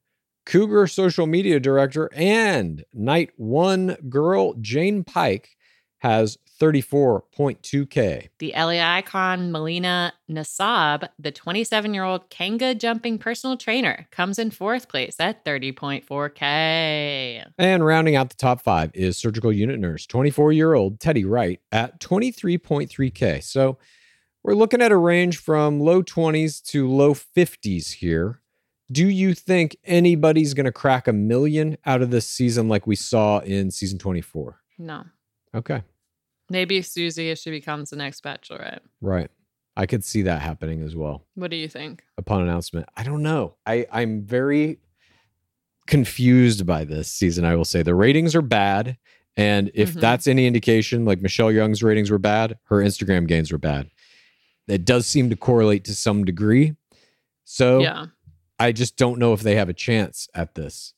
[0.46, 5.58] Cougar social media director, and night one girl, Jane Pike,
[5.98, 8.28] has 34.2K.
[8.38, 14.50] The LA icon Melina Nasab, the 27 year old Kangoo jumping personal trainer, comes in
[14.50, 17.46] fourth place at 30.4K.
[17.58, 21.60] And rounding out the top five is surgical unit nurse, 24 year old Teddy Wright
[21.72, 23.42] at 23.3K.
[23.42, 23.78] So
[24.42, 28.40] we're looking at a range from low 20s to low 50s here.
[28.90, 32.94] Do you think anybody's going to crack a million out of this season like we
[32.94, 34.60] saw in season 24?
[34.78, 35.04] No.
[35.52, 35.82] Okay.
[36.48, 38.80] Maybe Susie if she becomes the next bachelorette.
[39.00, 39.30] Right.
[39.76, 42.02] I could see that happening as well What do you think?
[42.16, 42.88] upon announcement.
[42.96, 43.56] I don't know.
[43.66, 44.78] I, I'm very
[45.86, 47.82] confused by this season, I will say.
[47.82, 48.96] The ratings are bad.
[49.36, 50.00] And if Mhm.
[50.00, 53.90] that's any indication, like Michelle Young's ratings were bad, her Instagram gains were bad.
[54.66, 56.74] It does seem to correlate to some degree.
[57.44, 58.06] So Yeah.
[58.58, 60.94] I just don't know if they have a chance at this.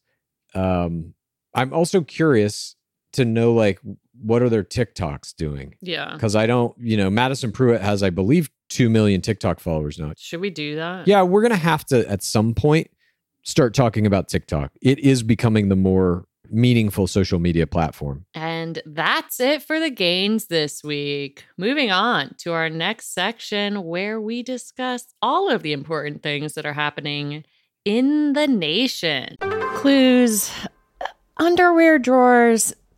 [0.54, 1.14] Um,
[1.52, 2.76] I'm also curious
[3.12, 3.80] to know like
[4.22, 5.74] what are their TikToks doing?
[5.80, 6.12] Yeah.
[6.12, 10.12] Because I don't, you know, Madison Prewett has, I believe, two million TikTok followers now.
[10.16, 11.06] Should we do that?
[11.08, 12.90] Yeah, we're gonna have to at some point
[13.42, 14.72] start talking about TikTok.
[14.82, 18.24] It is becoming the more meaningful social media platform.
[18.34, 21.44] And that's it for the gains this week.
[21.56, 26.66] Moving on to our next section where we discuss all of the important things that
[26.66, 27.44] are happening
[27.84, 29.36] in the nation.
[29.76, 30.50] Clues
[31.00, 32.74] uh, underwear drawers,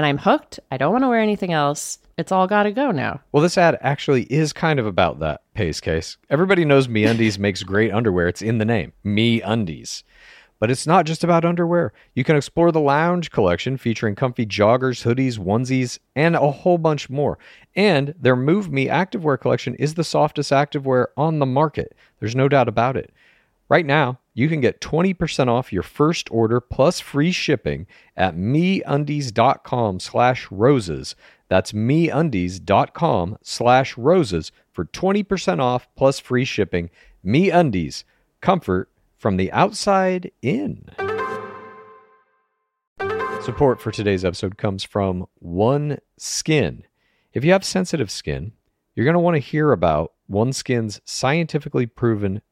[0.00, 0.58] And I'm hooked.
[0.70, 1.98] I don't want to wear anything else.
[2.16, 3.20] It's all got to go now.
[3.32, 6.16] Well, this ad actually is kind of about that pace case.
[6.30, 8.26] Everybody knows MeUndies makes great underwear.
[8.26, 10.02] It's in the name, MeUndies.
[10.58, 11.92] But it's not just about underwear.
[12.14, 17.10] You can explore the lounge collection featuring comfy joggers, hoodies, onesies, and a whole bunch
[17.10, 17.38] more.
[17.76, 21.94] And their Move Me activewear collection is the softest activewear on the market.
[22.20, 23.12] There's no doubt about it.
[23.70, 30.00] Right now, you can get 20% off your first order plus free shipping at meundies.com
[30.00, 31.14] slash roses.
[31.48, 36.90] That's meundies.com slash roses for 20% off plus free shipping.
[37.24, 38.02] MeUndies,
[38.40, 40.86] comfort from the outside in.
[43.44, 46.82] Support for today's episode comes from One Skin.
[47.32, 48.50] If you have sensitive skin,
[48.96, 52.42] you're going to want to hear about OneSkin's scientifically proven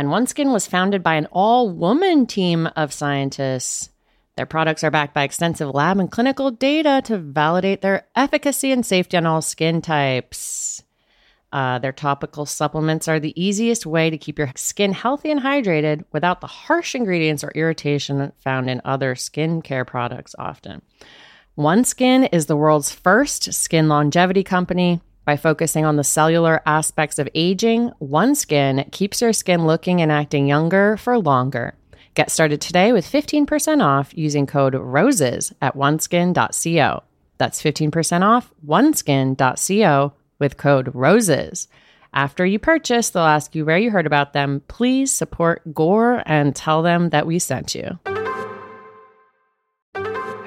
[0.00, 3.90] And OneSkin was founded by an all woman team of scientists.
[4.34, 8.86] Their products are backed by extensive lab and clinical data to validate their efficacy and
[8.86, 10.82] safety on all skin types.
[11.52, 16.02] Uh, their topical supplements are the easiest way to keep your skin healthy and hydrated
[16.12, 20.80] without the harsh ingredients or irritation found in other skincare products often.
[21.58, 25.02] OneSkin is the world's first skin longevity company.
[25.24, 30.46] By focusing on the cellular aspects of aging, OneSkin keeps your skin looking and acting
[30.46, 31.74] younger for longer.
[32.14, 37.02] Get started today with 15% off using code ROSES at oneskin.co.
[37.38, 41.68] That's 15% off oneskin.co with code ROSES.
[42.12, 44.62] After you purchase, they'll ask you where you heard about them.
[44.66, 47.98] Please support Gore and tell them that we sent you.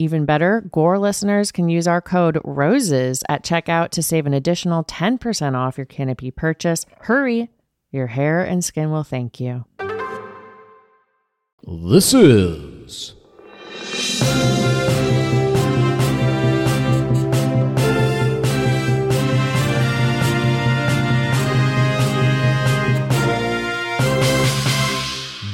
[0.00, 4.82] Even better, Gore listeners can use our code ROSES at checkout to save an additional
[4.82, 6.84] 10% off your Canopy purchase.
[7.02, 7.48] Hurry!
[7.92, 9.66] Your hair and skin will thank you.
[11.62, 13.14] This is.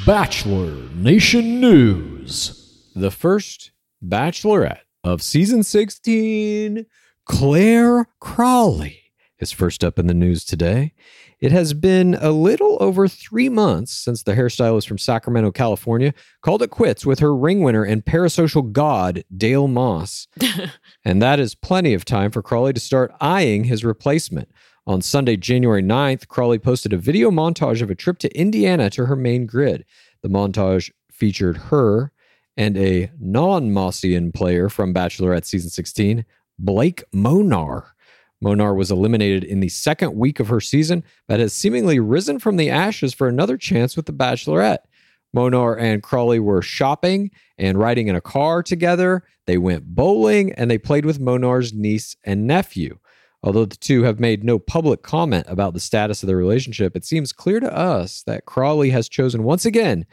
[0.07, 2.91] Bachelor Nation News.
[2.97, 3.71] The first
[4.05, 6.87] bachelorette of season 16,
[7.27, 9.01] Clare Crawley,
[9.39, 10.93] is first up in the news today.
[11.41, 16.63] It has been a little over three months since the hairstylist from Sacramento, California, called
[16.63, 20.29] it quits with her ring winner and parasocial god, Dale Moss.
[21.05, 24.51] and that is plenty of time for Crawley to start eyeing his replacement.
[24.87, 29.07] On Sunday, January 9th, Crawley posted a video montage of a trip to Indiana to
[29.07, 29.87] her main grid.
[30.23, 32.13] The montage featured her
[32.57, 36.25] and a non Mossian player from Bachelorette season 16,
[36.59, 37.91] Blake Monar.
[38.43, 42.57] Monar was eliminated in the second week of her season, but has seemingly risen from
[42.57, 44.79] the ashes for another chance with the Bachelorette.
[45.37, 49.23] Monar and Crawley were shopping and riding in a car together.
[49.47, 52.99] They went bowling and they played with Monar's niece and nephew.
[53.43, 57.05] Although the two have made no public comment about the status of their relationship, it
[57.05, 60.05] seems clear to us that Crawley has chosen once again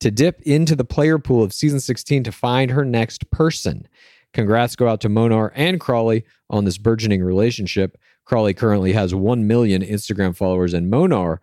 [0.00, 3.86] to dip into the player pool of season 16 to find her next person.
[4.32, 7.96] Congrats go out to Monar and Crawley on this burgeoning relationship.
[8.24, 11.38] Crawley currently has 1 million Instagram followers, and Monar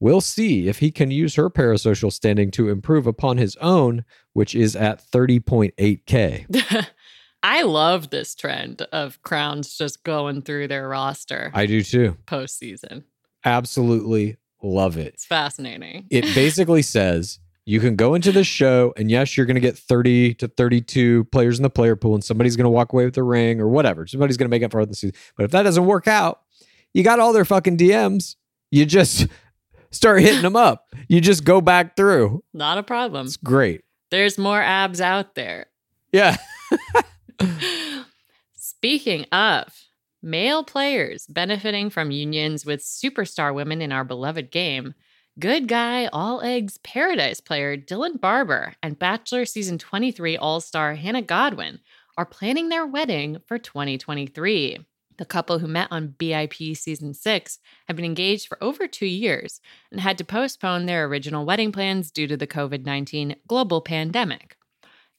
[0.00, 4.54] will see if he can use her parasocial standing to improve upon his own, which
[4.54, 6.86] is at 30.8K.
[7.42, 12.16] I love this trend of crowns just going through their roster I do too.
[12.26, 13.04] postseason.
[13.44, 15.14] Absolutely love it.
[15.14, 16.06] It's fascinating.
[16.10, 17.38] It basically says
[17.68, 21.24] you can go into this show, and yes, you're going to get 30 to 32
[21.24, 23.68] players in the player pool, and somebody's going to walk away with the ring or
[23.68, 24.06] whatever.
[24.06, 25.14] Somebody's going to make up for the season.
[25.36, 26.40] But if that doesn't work out,
[26.94, 28.36] you got all their fucking DMs.
[28.70, 29.26] You just
[29.90, 30.86] start hitting them up.
[31.08, 32.42] You just go back through.
[32.54, 33.26] Not a problem.
[33.26, 33.82] It's great.
[34.10, 35.66] There's more abs out there.
[36.10, 36.38] Yeah.
[38.56, 39.70] Speaking of
[40.22, 44.94] male players benefiting from unions with superstar women in our beloved game,
[45.38, 51.22] good guy All Eggs Paradise player Dylan Barbour and Bachelor Season 23 All Star Hannah
[51.22, 51.78] Godwin
[52.16, 54.84] are planning their wedding for 2023.
[55.16, 59.60] The couple who met on BIP Season 6 have been engaged for over two years
[59.92, 64.57] and had to postpone their original wedding plans due to the COVID 19 global pandemic.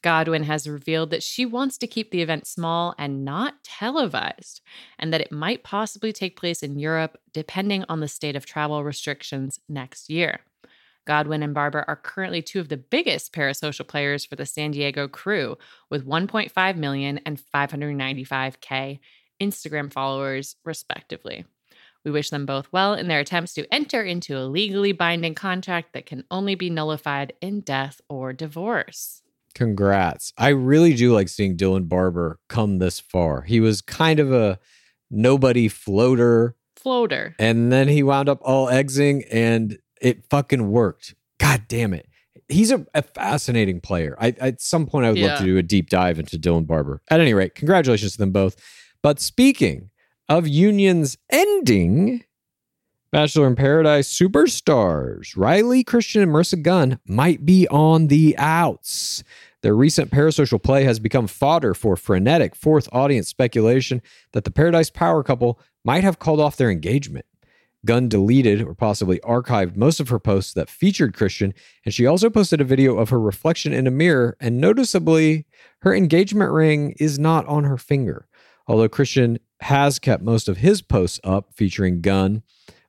[0.01, 4.61] Godwin has revealed that she wants to keep the event small and not televised,
[4.97, 8.83] and that it might possibly take place in Europe depending on the state of travel
[8.83, 10.39] restrictions next year.
[11.05, 15.07] Godwin and Barbour are currently two of the biggest parasocial players for the San Diego
[15.07, 15.57] crew,
[15.89, 18.99] with 1.5 million and 595K
[19.41, 21.45] Instagram followers, respectively.
[22.05, 25.93] We wish them both well in their attempts to enter into a legally binding contract
[25.93, 29.21] that can only be nullified in death or divorce.
[29.55, 30.33] Congrats.
[30.37, 33.41] I really do like seeing Dylan Barbour come this far.
[33.41, 34.59] He was kind of a
[35.11, 37.35] nobody floater, Floater.
[37.39, 41.15] and then he wound up all eggsing, and it fucking worked.
[41.39, 42.07] God damn it.
[42.47, 44.15] He's a, a fascinating player.
[44.19, 47.01] I, at some point, I would love to do a deep dive into Dylan Barbour.
[47.09, 48.55] At any rate, congratulations to them both.
[49.03, 49.89] But speaking
[50.27, 52.23] of unions ending,
[53.11, 59.23] Bachelor in Paradise superstars Riley, Christian, and Maurissa Gunn might be on the outs.
[59.63, 64.03] Their recent parasocial play has become fodder for frenetic fourth audience speculation
[64.33, 67.25] that the Paradise Power couple might have called off their engagement.
[67.83, 72.29] Gunn deleted or possibly archived most of her posts that featured Christian, and she also
[72.29, 75.47] posted a video of her reflection in a mirror, and noticeably,
[75.79, 78.27] her engagement ring is not on her finger.
[78.67, 82.43] Although Christian has kept most of his posts up featuring Gunn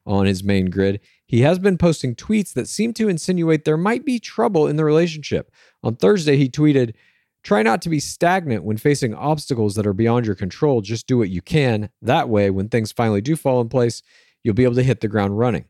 [0.06, 4.04] on his main grid, he has been posting tweets that seem to insinuate there might
[4.04, 5.52] be trouble in the relationship.
[5.82, 6.94] On Thursday, he tweeted,
[7.42, 10.82] Try not to be stagnant when facing obstacles that are beyond your control.
[10.82, 11.88] Just do what you can.
[12.02, 14.02] That way, when things finally do fall in place,
[14.42, 15.64] you'll be able to hit the ground running.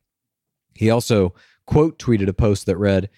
[0.74, 1.34] He also
[1.66, 3.08] quote tweeted a post that read,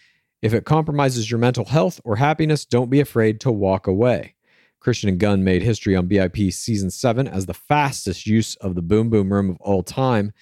[0.43, 4.35] If it compromises your mental health or happiness, don't be afraid to walk away.
[4.81, 8.83] Christian and Gunn made history on BIP season seven as the fastest use of the
[8.83, 10.33] boom boom room of all time.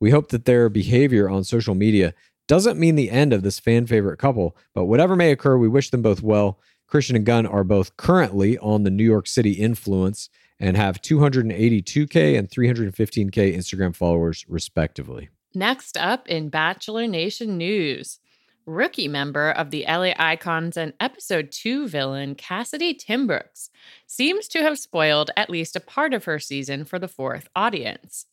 [0.00, 2.14] We hope that their behavior on social media
[2.48, 5.90] doesn't mean the end of this fan favorite couple, but whatever may occur, we wish
[5.90, 6.60] them both well.
[6.86, 10.28] Christian and Gunn are both currently on the New York City influence
[10.60, 15.28] and have 282K and 315K Instagram followers, respectively.
[15.54, 18.20] Next up in Bachelor Nation news,
[18.66, 23.70] rookie member of the LA Icons and episode 2 villain Cassidy Timbrooks
[24.06, 28.26] seems to have spoiled at least a part of her season for the fourth audience.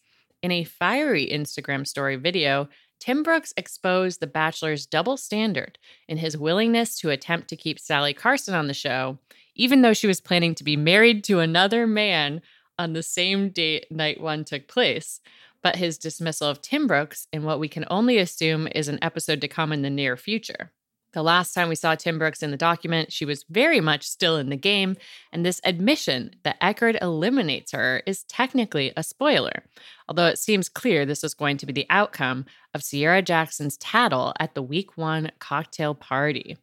[0.43, 2.67] In a fiery Instagram story video,
[2.99, 5.79] Timbrooks exposed The Bachelor's double standard
[6.09, 9.19] in his willingness to attempt to keep Salley Carson on the show,
[9.55, 12.41] even though she was planning to be married to another man
[12.77, 15.21] on the same date night one took place.
[15.61, 19.47] But his dismissal of Timbrooks in what we can only assume is an episode to
[19.47, 20.73] come in the near future.
[21.13, 24.49] The last time we saw Timbrooks in the document, she was very much still in
[24.49, 24.97] the game,
[25.31, 29.63] and this admission that Echard eliminates her is technically a spoiler,
[30.09, 34.33] although it seems clear this was going to be the outcome of Sierra Jackson's tattle
[34.39, 36.57] at the week one cocktail party.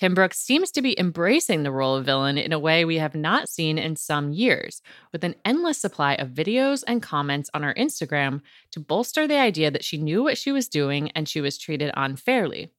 [0.00, 3.46] Timbrooks seems to be embracing the role of villain in a way we have not
[3.46, 4.80] seen in some years,
[5.12, 8.40] with an endless supply of videos and comments on her Instagram
[8.70, 11.92] to bolster the idea that she knew what she was doing and she was treated
[11.94, 12.70] unfairly.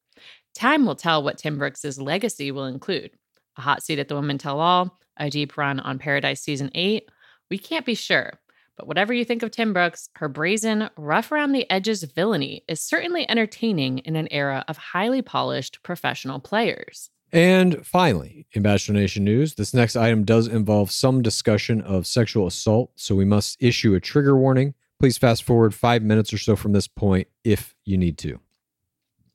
[0.56, 3.12] Time will tell what Timbrooks' legacy will include
[3.58, 7.10] a hot seat at the Women Tell All, a deep run on Paradise Season 8.
[7.50, 8.40] We can't be sure,
[8.78, 13.30] but whatever you think of Timbrooks, her brazen, rough around the edges villainy is certainly
[13.30, 17.10] entertaining in an era of highly polished professional players.
[17.32, 22.46] And finally, in Bachelor Nation news, this next item does involve some discussion of sexual
[22.46, 24.76] assault, so we must issue a trigger warning.
[25.00, 28.40] Please fast forward five minutes or so from this point if you need to.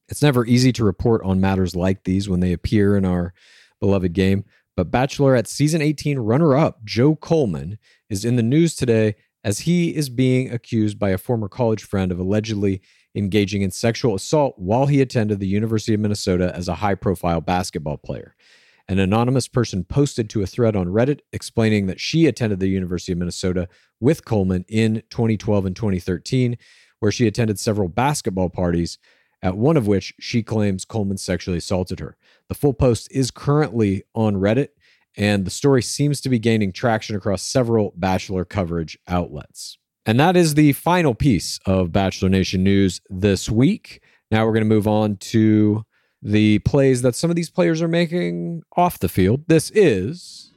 [0.08, 3.34] It's never easy to report on matters like these when they appear in our
[3.80, 4.44] beloved game,
[4.76, 7.78] but Bachelorette season 18 runner up Joe Coleman
[8.08, 12.10] is in the news today as he is being accused by a former college friend
[12.10, 12.80] of allegedly
[13.14, 17.40] engaging in sexual assault while he attended the University of Minnesota as a high profile
[17.40, 18.34] basketball player.
[18.88, 23.12] An anonymous person posted to a thread on Reddit explaining that she attended the University
[23.12, 23.68] of Minnesota
[24.00, 26.56] with Coleman in 2012 and 2013,
[27.00, 28.98] where she attended several basketball parties
[29.42, 32.16] at one of which she claims Coleman sexually assaulted her.
[32.48, 34.68] The full post is currently on Reddit,
[35.16, 39.78] and the story seems to be gaining traction across several Bachelor coverage outlets.
[40.06, 44.02] And that is the final piece of Bachelor Nation news this week.
[44.30, 45.84] Now we're going to move on to
[46.22, 49.44] the plays that some of these players are making off the field.
[49.48, 50.47] This is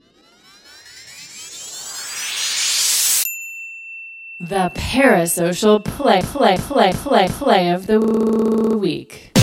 [4.42, 9.38] The parasocial play, play, play, play, play of the week.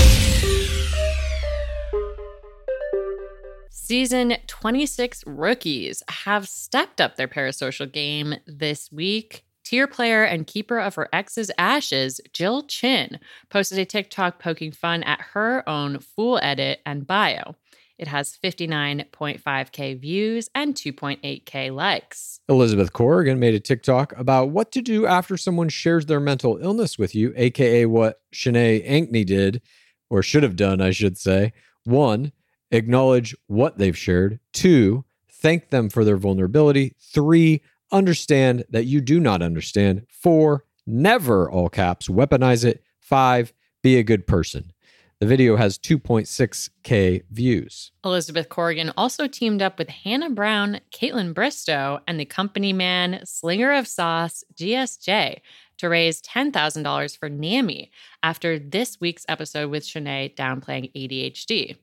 [3.71, 9.45] Season 26 rookies have stepped up their parasocial game this week.
[9.63, 13.21] Tier player and keeper of her ex's ashes, Jill Chin,
[13.51, 17.55] posted a TikTok poking fun at her own full edit and bio.
[17.99, 22.41] It has 59.5K views and 2.8K likes.
[22.49, 26.97] Elizabeth Corrigan made a TikTok about what to do after someone shares their mental illness
[26.97, 29.61] with you, aka what Shanae Ankney did,
[30.09, 31.53] or should have done, I should say.
[31.85, 32.33] One,
[32.71, 34.39] acknowledge what they've shared.
[34.53, 36.95] Two, thank them for their vulnerability.
[37.01, 40.07] Three, understand that you do not understand.
[40.09, 42.85] Four, never, all caps, weaponize it.
[43.01, 44.73] Five, be a good person.
[45.21, 47.91] The video has 2.6K views.
[48.05, 53.73] Elizabeth Corrigan also teamed up with Hannah Brown, Kaitlyn Bristowe, and the company man, Slinger
[53.73, 55.41] of Sauce, GSJ,
[55.79, 57.91] to raise $10,000 for NAMI
[58.23, 61.77] after this week's episode with Shanae downplaying ADHD.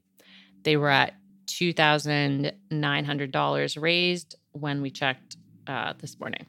[0.63, 1.15] They were at
[1.47, 5.35] $2,900 raised when we checked
[5.67, 6.45] uh, this morning.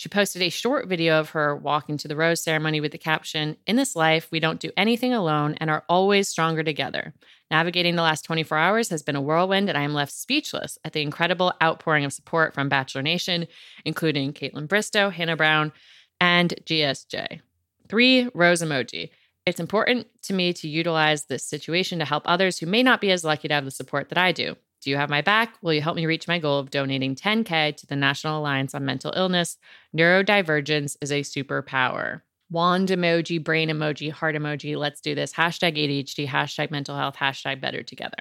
[0.00, 3.58] She posted a short video of her walking to the rose ceremony with the caption
[3.66, 7.12] In this life, we don't do anything alone and are always stronger together.
[7.50, 10.94] Navigating the last 24 hours has been a whirlwind, and I am left speechless at
[10.94, 13.46] the incredible outpouring of support from Bachelor Nation,
[13.84, 15.70] including Kaitlyn Bristowe, Hannah Brown,
[16.18, 17.42] and GSJ.
[17.90, 19.10] Three rose emoji.
[19.44, 23.10] It's important to me to utilize this situation to help others who may not be
[23.10, 24.56] as lucky to have the support that I do.
[24.80, 25.56] Do you have my back?
[25.60, 28.84] Will you help me reach my goal of donating 10K to the National Alliance on
[28.84, 29.58] Mental Illness?
[29.96, 32.22] Neurodivergence is a superpower.
[32.50, 34.76] Wand emoji, brain emoji, heart emoji.
[34.76, 35.34] Let's do this.
[35.34, 38.16] Hashtag ADHD, hashtag mental health, hashtag better together.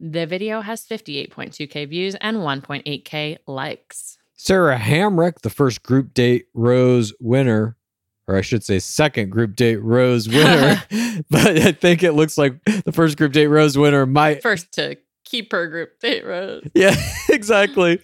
[0.00, 4.18] The video has 58.2K views and 1.8K likes.
[4.34, 7.76] Sarah Hamrick, the first group date rose winner,
[8.26, 10.82] or I should say, second group date rose winner.
[11.30, 14.96] but I think it looks like the first group date rose winner might First to
[15.34, 16.24] keep group date.
[16.74, 16.94] Yeah,
[17.28, 17.98] exactly.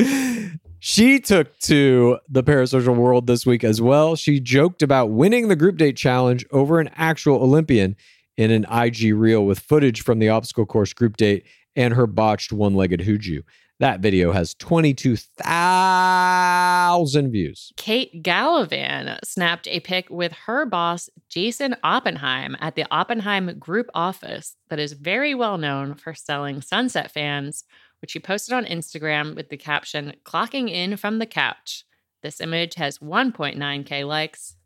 [0.78, 4.16] She took to the parasocial world this week as well.
[4.16, 7.96] She joked about winning the group date challenge over an actual Olympian
[8.36, 11.44] in an IG reel with footage from the obstacle course group date
[11.76, 13.42] and her botched one legged Huju.
[13.80, 17.72] That video has 22,000 views.
[17.78, 24.54] Kate Gallivan snapped a pic with her boss, Jason Oppenheim, at the Oppenheim Group office
[24.68, 27.64] that is very well known for selling Sunset fans,
[28.02, 31.86] which she posted on Instagram with the caption, Clocking in from the couch.
[32.22, 34.56] This image has 1.9K likes,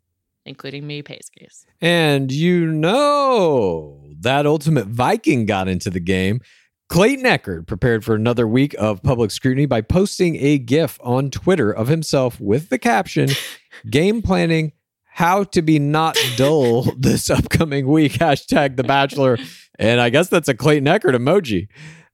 [0.45, 1.65] including me, Pacecase.
[1.79, 6.41] And you know that Ultimate Viking got into the game.
[6.87, 11.71] Clayton Echard prepared for another week of public scrutiny by posting a GIF on Twitter
[11.71, 13.29] of himself with the caption
[13.89, 14.71] Game planning
[15.03, 18.13] how to be not dull this upcoming week.
[18.13, 19.37] Hashtag The Bachelor.
[19.79, 21.67] And I guess that's a Clayton Echard emoji.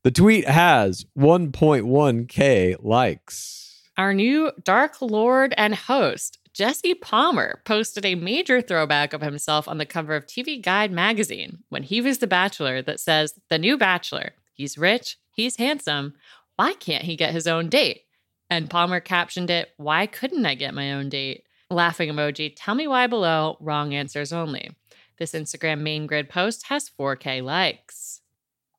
[0.03, 3.89] The tweet has 1.1K likes.
[3.97, 9.77] Our new Dark Lord and host, Jesse Palmer, posted a major throwback of himself on
[9.77, 13.77] the cover of TV Guide magazine when he was the Bachelor that says, The new
[13.77, 14.31] Bachelor.
[14.61, 16.13] He's rich, he's handsome.
[16.55, 18.01] Why can't he get his own date?
[18.47, 21.45] And Palmer captioned it, Why couldn't I get my own date?
[21.71, 24.69] Laughing emoji, tell me why below, wrong answers only.
[25.17, 28.21] This Instagram main grid post has 4K likes.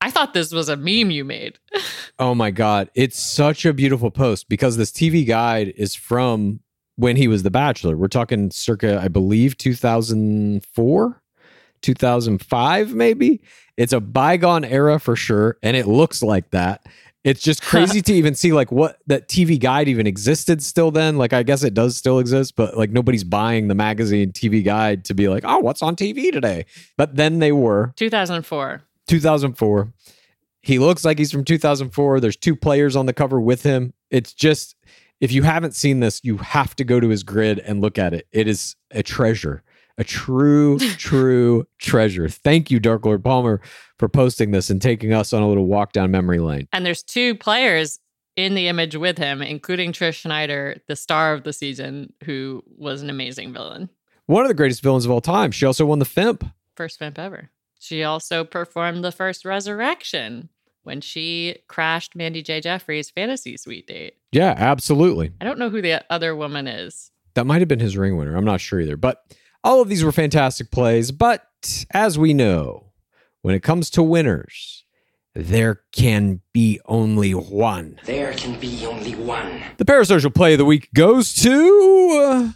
[0.01, 1.59] I thought this was a meme you made.
[2.19, 2.89] Oh my God.
[2.95, 6.61] It's such a beautiful post because this TV guide is from
[6.95, 7.97] when he was The Bachelor.
[7.97, 11.22] We're talking circa, I believe, 2004,
[11.83, 13.43] 2005, maybe.
[13.77, 15.59] It's a bygone era for sure.
[15.63, 16.87] And it looks like that.
[17.25, 21.19] It's just crazy to even see like what that TV guide even existed still then.
[21.19, 25.05] Like I guess it does still exist, but like nobody's buying the magazine TV guide
[25.07, 26.67] to be like, oh, what's on TV today?
[26.97, 28.83] But then they were 2004.
[29.09, 29.93] 2004.
[30.63, 32.21] He looks like he's from 2004.
[32.21, 33.95] There's two players on the cover with him.
[34.11, 34.77] It's just
[35.21, 38.13] if you haven't seen this, you have to go to his grid and look at
[38.13, 38.27] it.
[38.33, 39.63] It is a treasure.
[39.99, 42.29] A true, true treasure.
[42.29, 43.61] Thank you, Dark Lord Palmer,
[43.99, 46.69] for posting this and taking us on a little walk down memory lane.
[46.73, 47.99] And there's two players
[48.37, 53.03] in the image with him, including Trish Schneider, the star of the season, who was
[53.03, 53.91] an amazing villain.
[54.27, 55.51] One of the greatest villains of all time.
[55.51, 56.51] She also won the FIMP.
[56.77, 57.51] First vamp ever.
[57.79, 60.49] She also performed the first resurrection
[60.85, 62.61] when she crashed Mandy J.
[62.61, 64.15] Jeffries' fantasy suite date.
[64.31, 65.33] Yeah, absolutely.
[65.41, 67.11] I don't know who the other woman is.
[67.35, 68.37] That might have been his ring winner.
[68.37, 68.97] I'm not sure either.
[68.97, 69.25] But
[69.65, 71.13] all of these were fantastic plays.
[71.13, 71.47] But
[71.93, 72.93] as we know,
[73.43, 74.85] when it comes to winners,
[75.35, 77.99] there can be only one.
[78.05, 79.63] There can be only one.
[79.79, 82.53] The parasocial play of the week goes to uh,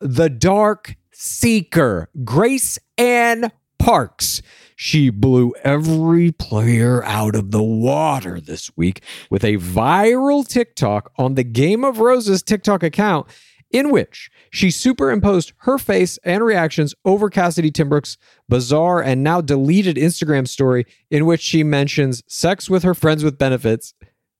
[0.00, 4.42] the Dark Seeker, Grace Ann Parks.
[4.74, 11.34] She blew every player out of the water this week with a viral TikTok on
[11.34, 13.28] the Game of Roses TikTok account
[13.70, 18.18] in which she superimposed her face and reactions over Cassidy Timbrook's
[18.48, 23.38] bizarre and now deleted Instagram story in which she mentions sex with her friends with
[23.38, 23.94] benefits,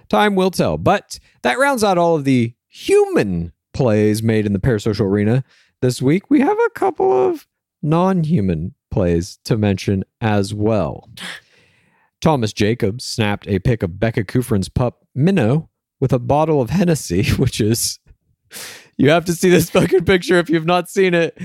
[0.08, 0.76] Time will tell.
[0.78, 5.44] But that rounds out all of the human plays made in the parasocial arena
[5.80, 6.30] this week.
[6.30, 7.46] We have a couple of
[7.82, 11.08] non human plays to mention as well.
[12.20, 15.70] Thomas Jacobs snapped a pic of Becca Kufrin's pup, Minnow,
[16.00, 17.98] with a bottle of Hennessy, which is,
[18.96, 21.38] you have to see this fucking picture if you've not seen it.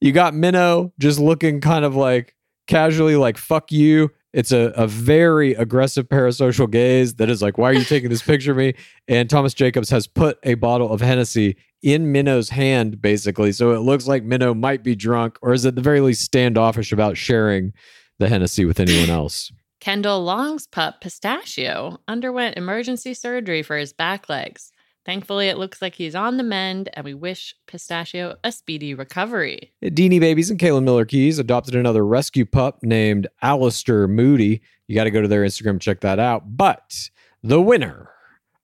[0.00, 2.34] You got Minnow just looking kind of like
[2.66, 4.10] casually like, fuck you.
[4.32, 8.22] It's a, a very aggressive parasocial gaze that is like, why are you taking this
[8.22, 8.74] picture of me?
[9.08, 13.52] And Thomas Jacobs has put a bottle of Hennessy in Minnow's hand, basically.
[13.52, 16.92] So it looks like Minnow might be drunk or is at the very least standoffish
[16.92, 17.72] about sharing
[18.18, 19.50] the Hennessy with anyone else.
[19.80, 24.72] Kendall Long's pup, Pistachio, underwent emergency surgery for his back legs.
[25.06, 29.72] Thankfully, it looks like he's on the mend, and we wish Pistachio a speedy recovery.
[29.82, 34.60] Deanie Babies and Caelynn Miller-Keyes adopted another rescue pup named Alistair Moody.
[34.86, 36.54] You got to go to their Instagram check that out.
[36.54, 37.08] But
[37.42, 38.10] the winner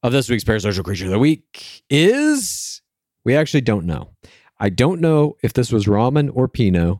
[0.02, 2.82] of this week's Parasocial Creature of the Week is
[3.26, 4.10] we actually don't know.
[4.60, 6.98] I don't know if this was Ramen or Pinot,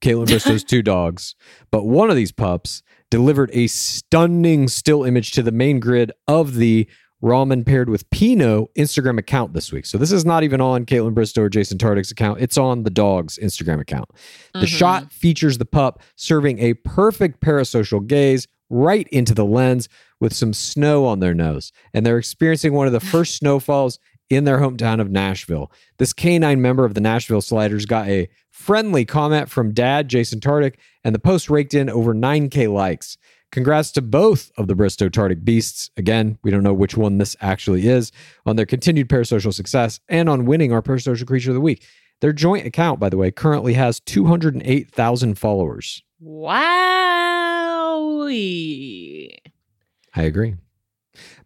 [0.00, 1.34] Kaitlyn Bristowe's two dogs,
[1.72, 6.54] but one of these pups delivered a stunning still image to the main grid of
[6.54, 6.88] the
[7.20, 9.84] Ramen paired with Pinot Instagram account this week.
[9.86, 12.40] So this is not even on Kaitlyn Bristowe or Jason Tartick's account.
[12.40, 14.08] It's on the dog's Instagram account.
[14.52, 14.66] The Mhm.
[14.68, 19.88] shot features the pup serving a perfect parasocial gaze right into the lens
[20.20, 21.72] with some snow on their nose.
[21.92, 23.98] And they're experiencing one of the first snowfalls
[24.30, 25.70] in their hometown of Nashville.
[25.98, 30.76] This canine member of the Nashville Sliders got a friendly comment from dad, Jason Tartick,
[31.02, 33.16] and the post raked in over 9K likes.
[33.52, 35.90] Congrats to both of the Bristowe Tartick beasts.
[35.96, 38.10] Again, we don't know which one this actually is,
[38.46, 41.86] on their continued parasocial success and on winning our parasocial creature of the week.
[42.20, 46.02] Their joint account, by the way, currently has 208,000 followers.
[46.18, 47.54] Wow.
[50.16, 50.54] I agree.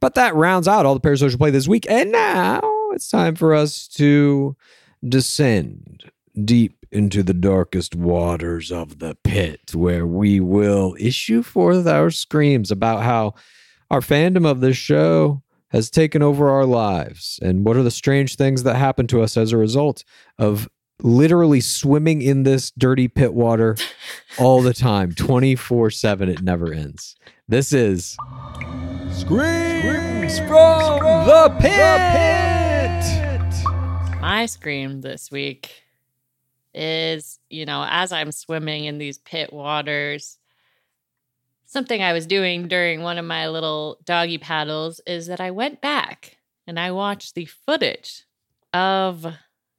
[0.00, 1.86] But that rounds out all the parasocial play this week.
[1.88, 2.60] And now
[2.92, 4.56] it's time for us to
[5.06, 6.10] descend
[6.44, 12.70] deep into the darkest waters of the pit, where we will issue forth our screams
[12.70, 13.34] about how
[13.90, 18.36] our fandom of this show has taken over our lives and what are the strange
[18.36, 20.02] things that happen to us as a result
[20.38, 20.68] of
[21.02, 23.76] literally swimming in this dirty pit water
[24.38, 27.16] all the time 24/7 it never ends
[27.48, 28.16] this is
[29.10, 33.00] screams from the pit.
[34.20, 35.82] My scream this week
[36.74, 40.38] is, you know, as I'm swimming in these pit waters,
[41.64, 45.80] something I was doing during one of my little doggy paddles is that I went
[45.80, 46.36] back
[46.66, 48.24] and I watched the footage
[48.74, 49.26] of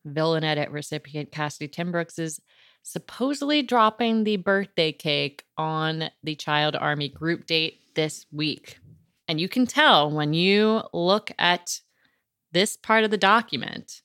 [0.04, 2.42] Villain Edit recipient Cassidy Timbrooks's
[2.84, 8.80] supposedly dropping the birthday cake on the Child Army group date this week.
[9.28, 11.82] And you can tell when you look at
[12.52, 14.02] this part of the document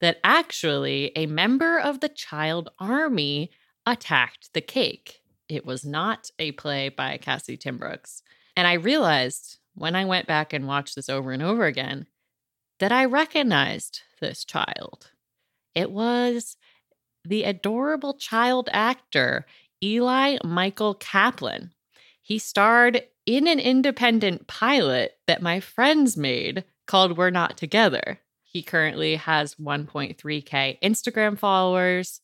[0.00, 3.50] that actually a member of the Child Army
[3.86, 5.20] attacked the cake.
[5.48, 8.22] It was not a play by Cassie Timbrooks.
[8.56, 12.06] And I realized when I went back and watched this over and over again
[12.80, 15.10] that I recognized this child.
[15.74, 16.56] It was
[17.24, 19.46] the adorable child actor,
[19.82, 21.72] Eli Michael Kaplan.
[22.22, 28.20] He starred in an independent pilot that my friends made called We're Not Together.
[28.42, 32.20] He currently has 1.3K Instagram followers.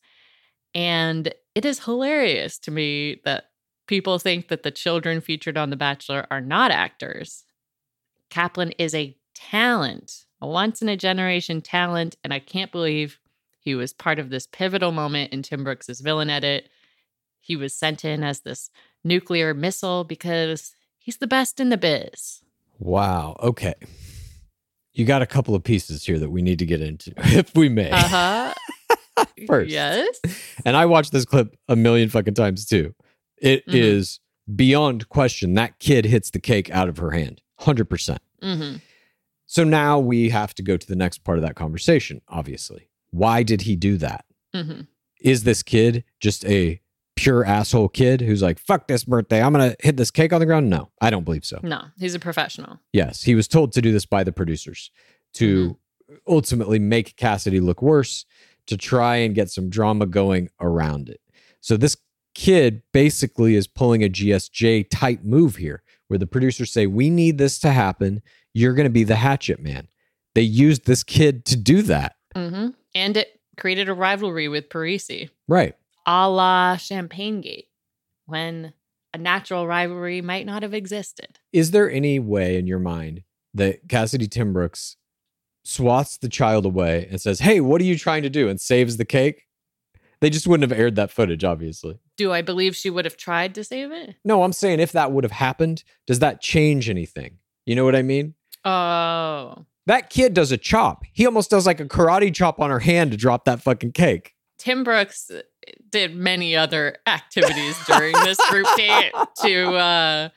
[0.73, 3.45] And it is hilarious to me that
[3.87, 7.43] people think that the children featured on The Bachelor are not actors.
[8.29, 12.15] Kaplan is a talent, a once in a generation talent.
[12.23, 13.19] And I can't believe
[13.63, 16.67] he was part of this pivotal moment in Timbrooks's villain edit.
[17.39, 18.69] He was sent in as this
[19.03, 22.41] nuclear missile because he's the best in the biz.
[22.79, 23.73] wow okay
[24.93, 27.69] you got a couple of pieces here that we need to get into if we
[27.69, 28.53] may Uh huh.
[29.47, 29.69] First.
[29.71, 30.19] Yes.
[30.65, 32.93] and I watched this clip a million fucking times too.
[33.37, 34.55] It is Mhm.
[34.57, 38.17] beyond question that kid hits the cake out of her hand, 100%.
[38.41, 38.75] hmm
[39.47, 42.89] So now we have to go to the next part of that conversation, obviously.
[43.11, 44.25] Why did he do that?
[44.53, 44.81] hmm
[45.21, 46.81] Is this kid just a
[47.15, 50.39] pure asshole kid who's like, fuck this birthday, I'm going to hit this cake on
[50.39, 50.69] the ground?
[50.69, 51.59] No, I don't believe so.
[51.61, 52.79] No, he's a professional.
[52.93, 54.89] Yes, he was told to do this by the producers
[55.33, 55.77] to
[56.27, 58.25] ultimately make Cassidy look worse,
[58.67, 61.21] to try and get some drama going around it.
[61.61, 61.97] So this
[62.33, 67.37] kid basically is pulling a GSJ type move here, where the producers say, We need
[67.37, 68.21] this to happen.
[68.53, 69.87] You're going to be the hatchet man.
[70.35, 72.15] They used this kid to do that.
[72.35, 75.75] hmm And it created a rivalry with Parisi, Right.
[76.05, 77.67] a la Champagne Gate,
[78.25, 78.73] when
[79.13, 81.39] a natural rivalry might not have existed.
[81.51, 83.23] Is there any way in your mind
[83.53, 84.95] that Cassidy Timbrooks
[85.63, 88.47] swats the child away and says, Hey, what are you trying to do?
[88.49, 89.47] and saves the cake?
[90.21, 91.97] They just wouldn't have aired that footage, obviously.
[92.15, 94.15] Do I believe she would have tried to save it?
[94.23, 97.39] No, I'm saying if that would have happened, does that change anything?
[97.65, 98.35] You know what I mean?
[98.63, 99.65] Oh.
[99.91, 101.03] That kid does a chop.
[101.11, 104.35] He almost does like a karate chop on her hand to drop that fucking cake.
[104.57, 105.29] Timbrooks
[105.89, 109.11] did many other activities during this group date
[109.43, 110.29] to uh,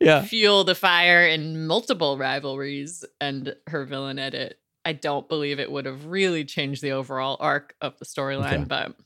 [0.00, 0.22] Yeah.
[0.22, 4.58] fuel the fire in multiple rivalries and her villain edit.
[4.84, 8.64] I don't believe it would have really changed the overall arc of the storyline, Okay.
[8.64, 8.96] but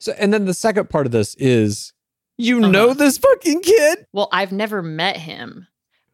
[0.00, 1.94] So, and then the second part of this is
[2.36, 2.70] you Uh-huh.
[2.70, 4.06] know this fucking kid?
[4.12, 5.66] well, I've never met him,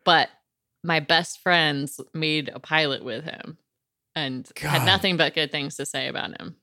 [0.04, 0.28] but
[0.88, 3.58] my best friends made a pilot with him
[4.16, 4.70] and God.
[4.70, 6.56] had nothing but good things to say about him.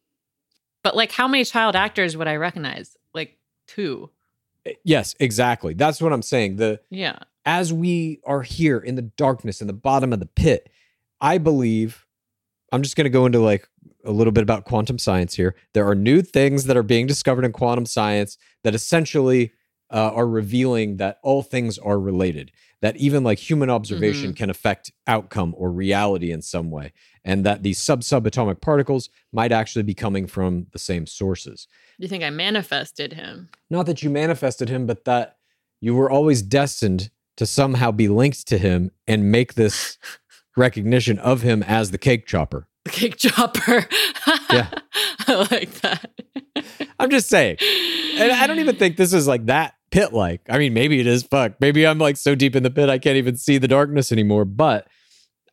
[0.83, 2.97] But like, how many child actors would I recognize?
[3.13, 4.09] Like two.
[4.83, 5.75] Yes, exactly.
[5.75, 6.55] That's what I'm saying.
[6.55, 7.19] The Yeah.
[7.45, 10.69] as we are here in the darkness in the bottom of the pit,
[11.21, 12.05] I believe
[12.71, 13.69] I'm just going to go into like
[14.03, 15.55] a little bit about quantum science here.
[15.73, 19.51] There are new things that are being discovered in quantum science that essentially
[19.91, 22.51] uh, are revealing that all things are related,
[22.85, 24.35] that even like human observation mm-hmm.
[24.35, 29.51] can affect outcome or reality in some way, and that these sub subatomic particles might
[29.51, 31.67] actually be coming from the same sources.
[31.97, 33.49] You think I manifested him?
[33.71, 35.37] Not that you manifested him, but that
[35.81, 39.97] you were always destined to somehow be linked to him and make this
[40.55, 42.67] recognition of him as the cake chopper.
[42.83, 43.87] The cake chopper.
[44.51, 44.69] Yeah.
[45.27, 46.11] I like that.
[46.99, 47.57] I'm just saying.
[48.17, 50.41] And I don't even think this is like that pit like.
[50.49, 51.23] I mean, maybe it is.
[51.23, 51.53] Fuck.
[51.59, 54.45] Maybe I'm like so deep in the pit I can't even see the darkness anymore.
[54.45, 54.87] But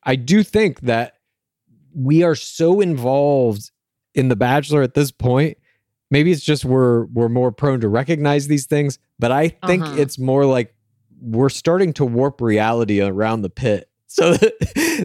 [0.05, 1.15] I do think that
[1.95, 3.71] we are so involved
[4.15, 5.59] in The Bachelor at this point.
[6.11, 9.95] Maybe it's just we're we're more prone to recognize these things, but I think Uh-huh.
[9.99, 10.75] it's more like
[11.21, 13.89] we're starting to warp reality around the pit.
[14.13, 14.37] So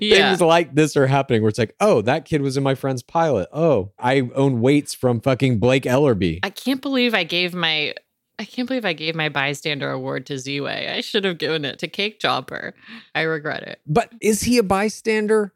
[0.01, 0.27] Yeah.
[0.31, 3.01] things like this are happening where it's like, oh, that kid was in my friend's
[3.03, 3.47] pilot.
[3.53, 6.39] Oh, I own weights from fucking Blake Ellerby.
[6.43, 7.93] I can't believe I gave my
[8.39, 10.93] I can't believe I gave my bystander award to Z-Way.
[10.95, 12.75] I should have given it to Cake Chopper.
[13.15, 13.81] I regret it.
[13.87, 15.53] But is he a bystander?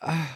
[0.00, 0.26] Uh,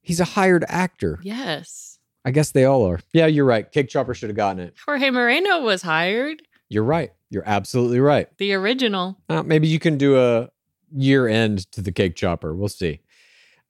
[0.00, 1.18] he's a hired actor.
[1.22, 1.98] Yes.
[2.24, 3.00] I guess they all are.
[3.12, 3.70] Yeah, you're right.
[3.70, 4.74] Cake Chopper should have gotten it.
[4.86, 6.42] Jorge Moreno was hired.
[6.68, 7.10] You're right.
[7.30, 8.28] You're absolutely right.
[8.38, 9.18] The original.
[9.28, 10.48] Uh, maybe you can do a
[10.92, 12.54] year end to the Cake Chopper.
[12.54, 13.00] We'll see.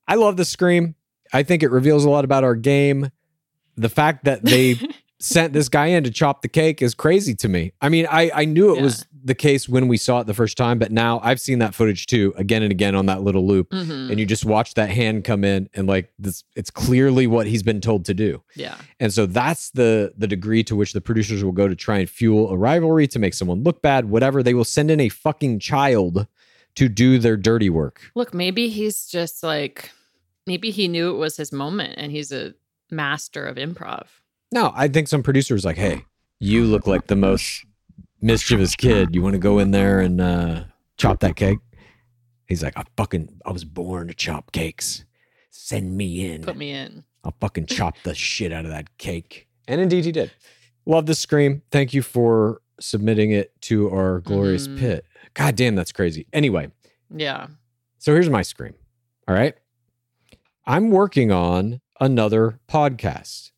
[0.07, 0.95] I love the scream.
[1.33, 3.11] I think it reveals a lot about our game.
[3.77, 4.77] The fact that they
[5.21, 7.73] sent this guy in to chop the cake is crazy to me.
[7.81, 8.83] I mean, I, I knew it Yeah.
[8.83, 11.75] was the case when we saw it the first time, but now I've seen that
[11.75, 13.69] footage too, again and again on that little loop.
[13.71, 14.11] Mhm.
[14.11, 17.63] And you just watch that hand come in and like this it's clearly what he's
[17.63, 18.43] been told to do.
[18.57, 18.77] Yeah.
[18.99, 22.09] And so that's the the degree to which the producers will go to try and
[22.09, 24.43] fuel a rivalry to make someone look bad, whatever.
[24.43, 26.27] They will send in a fucking child
[26.77, 28.01] to do their dirty work.
[28.15, 29.91] Look, maybe he's just like
[30.47, 32.55] maybe he knew it was his moment and he's a
[32.91, 34.07] master of improv.
[34.53, 36.05] No, I think some producer was like, "Hey,
[36.39, 37.65] you look like the most
[38.21, 39.15] mischievous kid.
[39.15, 40.65] You want to go in there and uh,
[40.97, 41.59] chop that cake?"
[42.47, 45.05] He's like, "I fucking I was born to chop cakes.
[45.51, 46.43] Send me in.
[46.43, 47.05] Put me in.
[47.25, 50.33] I'll fucking chop the shit out of that cake." And indeed, he did.
[50.87, 51.63] Love the scream.
[51.71, 54.79] Thank you for submitting it to our glorious Mhm.
[54.79, 55.05] pit.
[55.35, 56.27] God damn, that's crazy.
[56.33, 56.71] Anyway,
[57.15, 57.49] Yeah.
[57.99, 58.75] so here's my scream.
[59.29, 59.55] All right.
[60.67, 63.51] I'm working on another podcast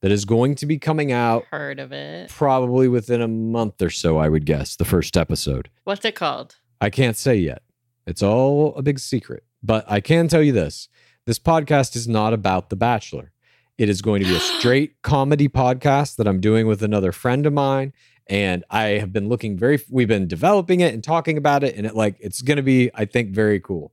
[0.00, 2.30] that is going to be coming out Heard of it.
[2.30, 5.68] probably within a month or so, I would guess, the first episode.
[5.84, 6.56] What's it called?
[6.80, 7.62] I can't say yet.
[8.06, 9.44] It's all a big secret.
[9.62, 10.88] But I can tell you this
[11.26, 13.32] this podcast is not about The Bachelor.
[13.76, 17.46] It is going to be a straight comedy podcast that I'm doing with another friend
[17.46, 17.92] of mine.
[18.26, 21.76] And I have been looking very, we've been developing it and talking about it.
[21.76, 23.92] And it like, it's going to be, I think, very cool.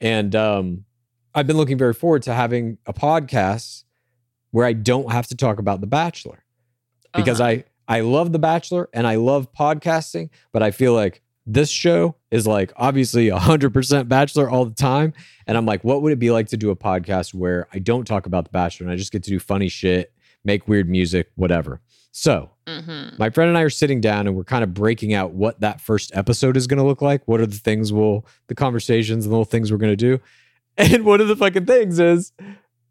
[0.00, 0.84] And um,
[1.34, 3.84] I've been looking very forward to having a podcast
[4.50, 6.44] where I don't have to talk about The Bachelor
[7.14, 7.50] because Uh-huh.
[7.50, 12.16] I I love The Bachelor and I love podcasting, but I feel like this show
[12.30, 15.14] is like obviously 100% Bachelor all the time.
[15.46, 18.06] And I'm like, what would it be like to do a podcast where I don't
[18.06, 20.12] talk about The Bachelor and I just get to do funny shit,
[20.44, 21.80] make weird music, whatever.
[22.12, 23.16] So, Mm-hmm.
[23.18, 25.80] my friend and I are sitting down and we're kind of breaking out what that
[25.80, 27.22] first episode is going to look like.
[27.24, 30.20] What are the things we'll, the conversations and the little things we're going to do.
[30.76, 32.32] And one of the fucking things is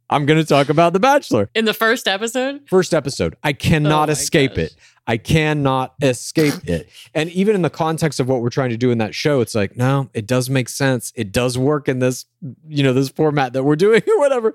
[0.09, 1.49] I'm going to talk about The Bachelor.
[1.53, 2.61] In the first episode?
[2.69, 3.35] First episode.
[3.43, 4.65] I cannot Oh escape gosh.
[4.65, 4.75] it.
[5.09, 6.89] I cannot escape it.
[7.13, 9.55] And even in the context of what we're trying to do in that show, it's
[9.55, 11.13] like, no, it does make sense.
[11.15, 12.25] It does work in this,
[12.67, 14.53] you know, this format that we're doing or whatever.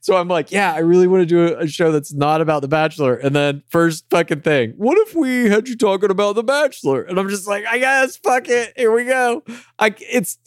[0.00, 2.62] So I'm like, yeah, I really want to do a, a show that's not about
[2.62, 3.14] The Bachelor.
[3.16, 7.02] And then first fucking thing, what if we had you talking about The Bachelor?
[7.02, 8.72] And I'm just like, I guess, fuck it.
[8.76, 9.44] Here we go.
[9.78, 10.38] I it's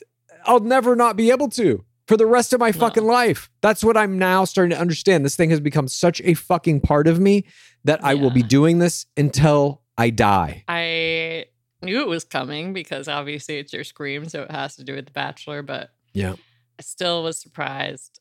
[0.45, 3.49] I'll never not be able to for the rest of my fucking life.
[3.61, 5.23] That's what I'm now starting to understand.
[5.25, 7.45] This thing has become such a fucking part of me
[7.85, 10.63] that I will be doing this until I die.
[10.67, 11.45] I
[11.81, 15.05] knew it was coming because obviously it's your scream, so it has to do with
[15.05, 16.35] The Bachelor, but Yeah.
[16.79, 18.19] I still was surprised.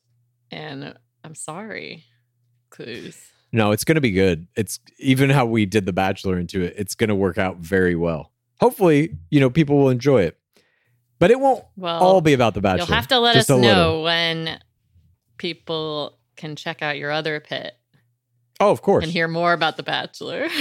[0.51, 2.03] And I'm sorry,
[2.69, 3.17] Clues.
[3.51, 4.47] No, it's going to be good.
[4.55, 6.73] It's even how we did The Bachelor into it.
[6.77, 8.31] It's going to work out very well.
[8.59, 10.37] Hopefully, you know, people will enjoy it.
[11.23, 12.79] But it won't Well, all be about The Bachelor.
[12.85, 14.03] You'll have to let us know little.
[14.03, 14.59] when
[15.37, 17.75] people can check out your other pit
[18.59, 19.05] Oh, of course.
[19.05, 20.49] and hear more about The Bachelor.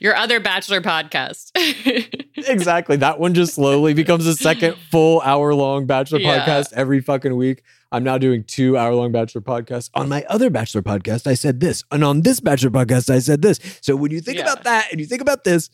[0.00, 1.50] your other Bachelor podcast.
[2.36, 2.96] exactly.
[2.96, 6.42] That one just slowly becomes a second full hour long Bachelor Yeah.
[6.46, 7.64] podcast every fucking week.
[7.92, 9.90] I'm now doing two hour long Bachelor podcasts.
[9.94, 11.84] On my other Bachelor podcast, I said this.
[11.90, 13.60] And on this Bachelor podcast, I said this.
[13.82, 14.44] So when you think Yeah.
[14.44, 15.68] about that and you think about this,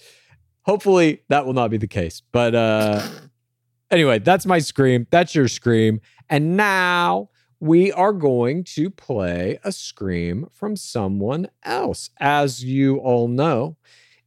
[0.63, 2.23] hopefully that will not be the case.
[2.33, 3.07] But uh
[3.91, 5.07] anyway, that's my scream.
[5.11, 6.01] That's your scream.
[6.29, 12.11] And now we are going to play a scream from someone else.
[12.19, 13.77] As you all know,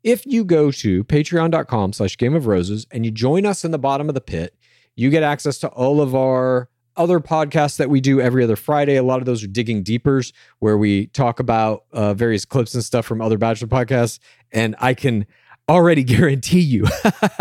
[0.03, 3.79] if you go to patreon.com slash game of roses and you join us in the
[3.79, 4.55] bottom of the pit,
[4.95, 8.97] you get access to all of our other podcasts that we do every other Friday.
[8.97, 12.83] A lot of those are digging deepers where we talk about uh, various clips and
[12.83, 14.19] stuff from other Bachelor podcasts.
[14.51, 15.25] And I can
[15.69, 16.85] already guarantee you,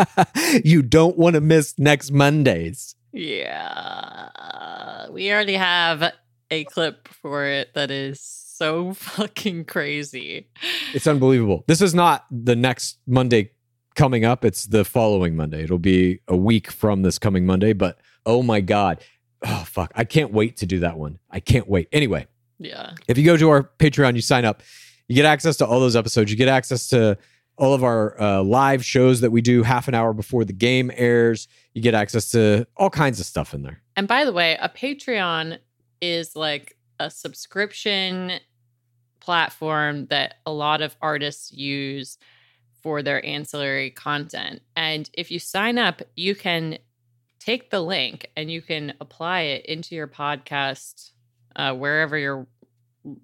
[0.64, 2.94] you don't want to miss next Mondays.
[3.12, 5.08] yeah.
[5.10, 6.12] We already have
[6.50, 10.48] a clip for it that is so fucking crazy.
[10.94, 11.64] It's unbelievable.
[11.66, 13.50] This is not the next Monday
[13.94, 14.44] coming up.
[14.44, 15.64] It's the following Monday.
[15.64, 19.02] It'll be a week from this coming Monday, but oh my God.
[19.44, 19.92] Oh, fuck.
[19.94, 21.18] I can't wait to do that one.
[21.30, 21.88] I can't wait.
[21.92, 22.26] Anyway,
[22.58, 22.92] Yeah.
[23.08, 24.62] If you go to our Patreon, you sign up,
[25.08, 26.30] you get access to all those episodes.
[26.30, 27.18] You get access to
[27.56, 30.90] all of our uh, live shows that we do half an hour before the game
[30.94, 31.48] airs.
[31.74, 33.82] You get access to all kinds of stuff in there.
[33.96, 35.58] And by the way, a Patreon
[36.00, 38.32] is like a subscription
[39.20, 42.18] platform that a lot of artists use
[42.82, 44.60] for their ancillary content.
[44.74, 46.78] And if you sign up, you can
[47.38, 51.10] take the link and you can apply it into your podcast
[51.54, 52.46] uh, wherever you're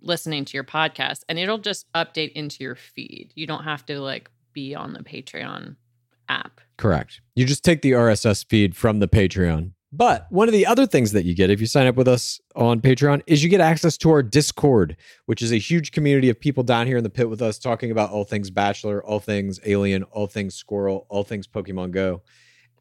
[0.01, 3.33] listening to your podcast, and it'll just update into your feed.
[3.35, 5.77] You don't have to like be on the Patreon
[6.29, 6.61] app.
[6.77, 7.21] Correct.
[7.35, 9.73] You just take the RSS feed from the Patreon.
[9.91, 12.41] But one of the other things that you get if you sign up with us
[12.55, 16.39] on Patreon is you get access to our Discord, which is a huge community of
[16.39, 19.59] people down here in the pit with us talking about all things Bachelor, all things
[19.65, 22.21] Alien, all things Squirrel, all things Pokemon Go.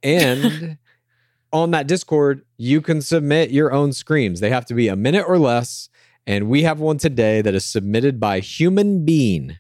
[0.03, 0.77] And
[1.53, 4.41] on that Discord, you can submit your own screams.
[4.41, 5.89] They have to be a minute or less.
[6.28, 9.59] And we have one today that is submitted by Human Bean.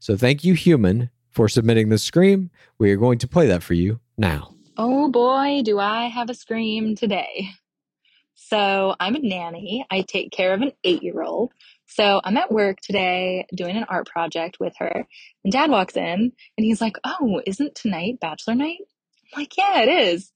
[0.00, 2.50] So thank you, Human, for submitting the scream.
[2.76, 4.52] We are going to play that for you now.
[4.76, 7.50] Oh boy, do I have a scream today.
[8.34, 9.86] So I'm a nanny.
[9.92, 11.52] I take care of an eight year old.
[11.86, 15.06] So I'm at work today doing an art project with her.
[15.44, 18.78] And dad walks in and he's like, Oh, isn't tonight bachelor night?
[19.32, 20.32] I'm like, Yeah, it is.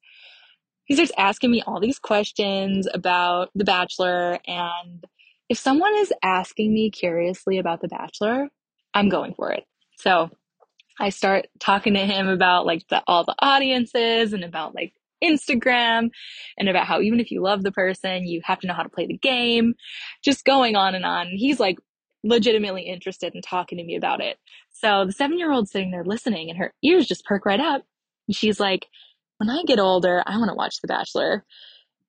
[0.84, 4.38] He starts asking me all these questions about The Bachelor.
[4.46, 5.04] And
[5.48, 8.48] if someone is asking me curiously about The Bachelor,
[8.94, 9.64] I'm going for it.
[9.98, 10.30] So
[10.98, 16.10] I start talking to him about like the, all the audiences and about like Instagram
[16.58, 18.88] and about how even if you love the person, you have to know how to
[18.88, 19.74] play the game.
[20.24, 21.28] Just going on and on.
[21.28, 21.78] He's like
[22.24, 24.38] legitimately interested in talking to me about it.
[24.70, 27.82] So the seven year old sitting there listening and her ears just perk right up.
[28.28, 28.86] And she's like,
[29.38, 31.44] when I get older, I want to watch The Bachelor.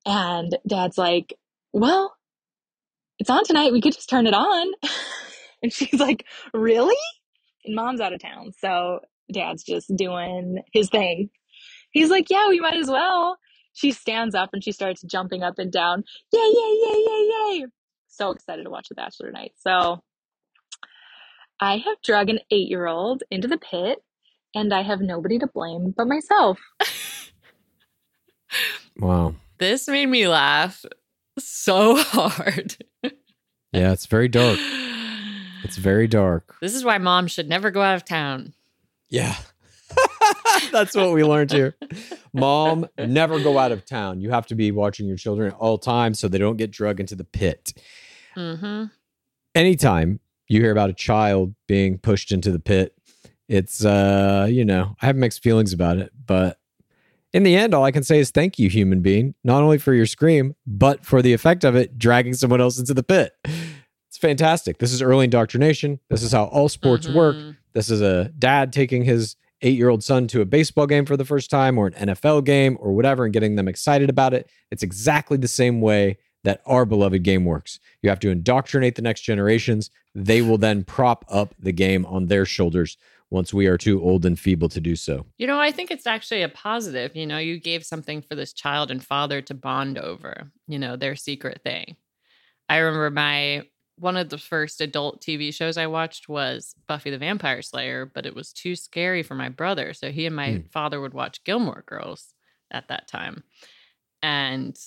[0.06, 1.34] And dad's like,
[1.74, 2.17] well,
[3.20, 3.72] it's on tonight.
[3.72, 4.68] We could just turn it on.
[5.64, 6.96] and she's like, really?
[7.68, 8.52] and mom's out of town.
[8.60, 9.02] So
[9.32, 11.30] dad's just doing his thing.
[11.92, 13.38] He's like, yeah, we might as well.
[13.74, 16.04] She stands up and she starts jumping up and down.
[16.34, 17.66] Yay, yay, yay, yay, yay.
[18.08, 19.52] So excited to watch The Bachelor tonight.
[19.58, 20.02] So
[21.60, 24.00] I have drug an eight year old into the pit
[24.56, 26.60] and I have nobody to blame but myself.
[29.00, 29.36] Wow.
[29.60, 30.84] This made me laugh
[31.40, 32.78] so hard.
[33.04, 34.60] Yeah, it's very dark.
[35.64, 36.56] It's very dark.
[36.62, 38.54] This is why mom should never go out of town.
[39.10, 39.36] Yeah.
[40.72, 41.76] That's what we learned here.
[42.34, 44.22] Mom, never go out of town.
[44.22, 47.00] You have to be watching your children at all times so they don't get drug
[47.00, 47.74] into the pit.
[48.36, 48.86] Mm-hmm.
[49.56, 52.96] Anytime you hear about a child being pushed into the pit,
[53.48, 56.60] it's uh, you know, I have mixed feelings about it, but
[57.34, 59.94] in the end, all I can say is thank you, human being, not only for
[59.94, 63.34] your scream, but for the effect of it dragging someone else into the pit.
[64.10, 64.80] It's fantastic.
[64.80, 66.00] This is early indoctrination.
[66.10, 67.18] This is how all sports mm-hmm.
[67.18, 67.36] work.
[67.74, 71.18] This is a dad taking his eight year old son to a baseball game for
[71.18, 74.50] the first time or an NFL game or whatever and getting them excited about it.
[74.72, 77.80] It's exactly the same way that our beloved game works.
[78.02, 79.90] You have to indoctrinate the next generations.
[80.16, 82.98] They will then prop up the game on their shoulders
[83.30, 85.26] once we are too old and feeble to do so.
[85.38, 87.16] You know, I think it's actually a positive.
[87.16, 90.96] You know, you gave something for this child and father to bond over, you know,
[90.96, 91.98] their secret thing.
[92.70, 93.64] I remember my
[94.00, 98.28] one of the first adult TV shows I watched was Buffy the Vampire Slayer, but
[98.28, 99.92] it was too scary for my brother.
[99.94, 100.68] So he and my Hmm.
[100.72, 102.34] father would watch Gilmore Girls
[102.70, 103.44] at that time.
[104.22, 104.78] And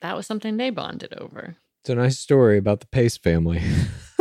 [0.00, 1.56] that was something they bonded over.
[1.82, 3.60] It's a nice story about the Pace family.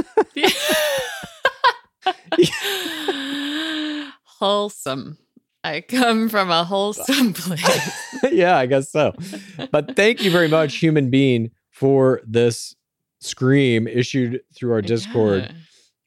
[4.42, 5.18] wholesome.
[5.64, 7.92] I come from a wholesome place.
[8.32, 9.14] yeah, I guess so.
[9.72, 12.76] But thank you very much, human being, for this
[13.20, 15.44] scream issued through our Discord.
[15.44, 15.52] Yeah.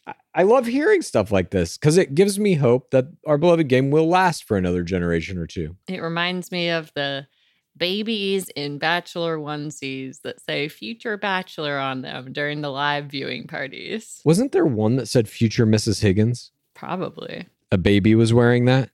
[0.09, 3.68] I- I love hearing stuff like this because it gives me hope that our beloved
[3.68, 5.76] game will last for another generation or two.
[5.87, 7.28] It reminds me of the
[7.76, 14.20] babies in bachelor onesies that say future bachelor on them during the live viewing parties.
[14.24, 16.03] Wasn't there one that said future Mrs.
[16.03, 16.51] Higgins?
[16.74, 17.47] Probably.
[17.75, 18.91] A baby was wearing that.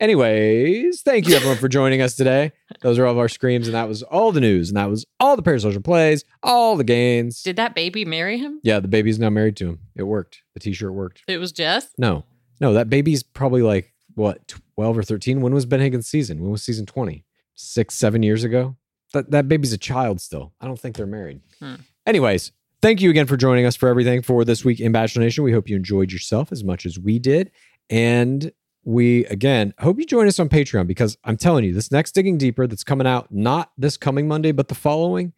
[0.00, 2.50] Anyways, thank you everyone for joining us today.
[2.82, 5.06] Those are all of our screams, and that was all the news, and that was
[5.20, 7.44] all the parasocial plays, all the gains.
[7.44, 8.58] Did that baby marry him?
[8.64, 9.78] Yeah, the baby's now married to him.
[9.94, 10.42] It worked.
[10.54, 11.22] The t-shirt worked.
[11.28, 11.90] It was Jess.
[11.96, 12.24] No,
[12.60, 15.40] no, that baby's probably like what, twelve or thirteen?
[15.40, 16.40] When was Ben Higgins' season?
[16.42, 17.24] When was season twenty?
[17.54, 18.74] Six, seven years ago.
[19.12, 20.54] That that baby's a child still.
[20.60, 21.40] I don't think they're married.
[21.60, 21.76] Hmm.
[22.04, 22.50] Anyways,
[22.82, 25.44] thank you again for joining us for everything for this week in Bachelor Nation.
[25.44, 27.52] We hope you enjoyed yourself as much as we did,
[27.90, 28.52] and
[28.84, 32.38] we again hope you join us on Patreon because I'm telling you, this next digging
[32.38, 35.32] deeper that's coming out not this coming Monday, but the following.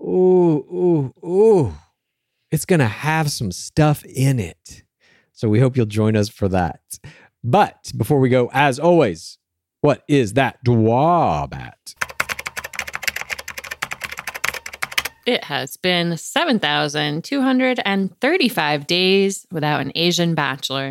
[0.00, 1.72] Ooh, ooh, ooh.
[2.50, 4.82] It's to have some stuff in it.
[5.32, 6.80] So we hope you'll join us for that.
[7.44, 9.38] But before we go, as always,
[9.80, 11.94] what is that dwabat?
[15.24, 20.90] It has been 7,235 days without an Asian bachelor.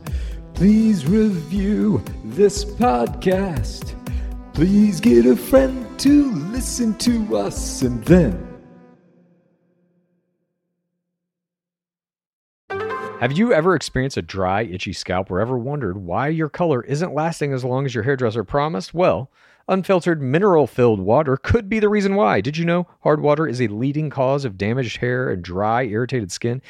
[0.61, 3.95] Please review this podcast.
[4.53, 8.47] Please get a friend to listen to us and then
[12.69, 17.15] Have you ever experienced a dry, itchy scalp or ever wondered why your color isn't
[17.15, 18.93] lasting as long as your hairdresser promised?
[18.93, 19.31] Well,
[19.67, 22.39] unfiltered mineral filled water could be the reason why.
[22.39, 26.31] Did you know hard water is a leading cause of damaged hair and dry, irritated
[26.31, 26.61] skin?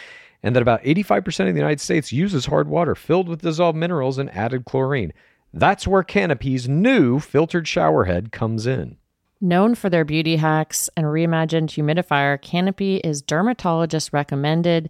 [0.44, 4.18] And that about 85% of the United States uses hard water filled with dissolved minerals
[4.18, 5.14] and added chlorine.
[5.54, 8.98] That's where Canopy's new filtered shower head comes in.
[9.40, 14.90] Known for their beauty hacks and reimagined humidifier, Canopy is dermatologist recommended.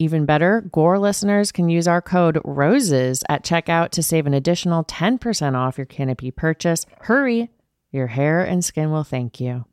[0.00, 4.82] Even better, Gore listeners can use our code ROSES at checkout to save an additional
[4.82, 6.86] 10% off your Canopy purchase.
[7.02, 7.50] Hurry,
[7.92, 9.66] your hair and skin will thank you.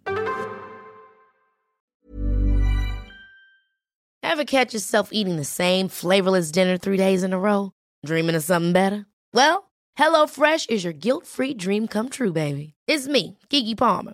[4.22, 7.72] Ever catch yourself eating the same flavorless dinner three days in a row?
[8.06, 9.06] Dreaming of something better?
[9.34, 12.74] Well, HelloFresh is your guilt free dream come true, baby.
[12.86, 14.14] It's me, Keke Palmer.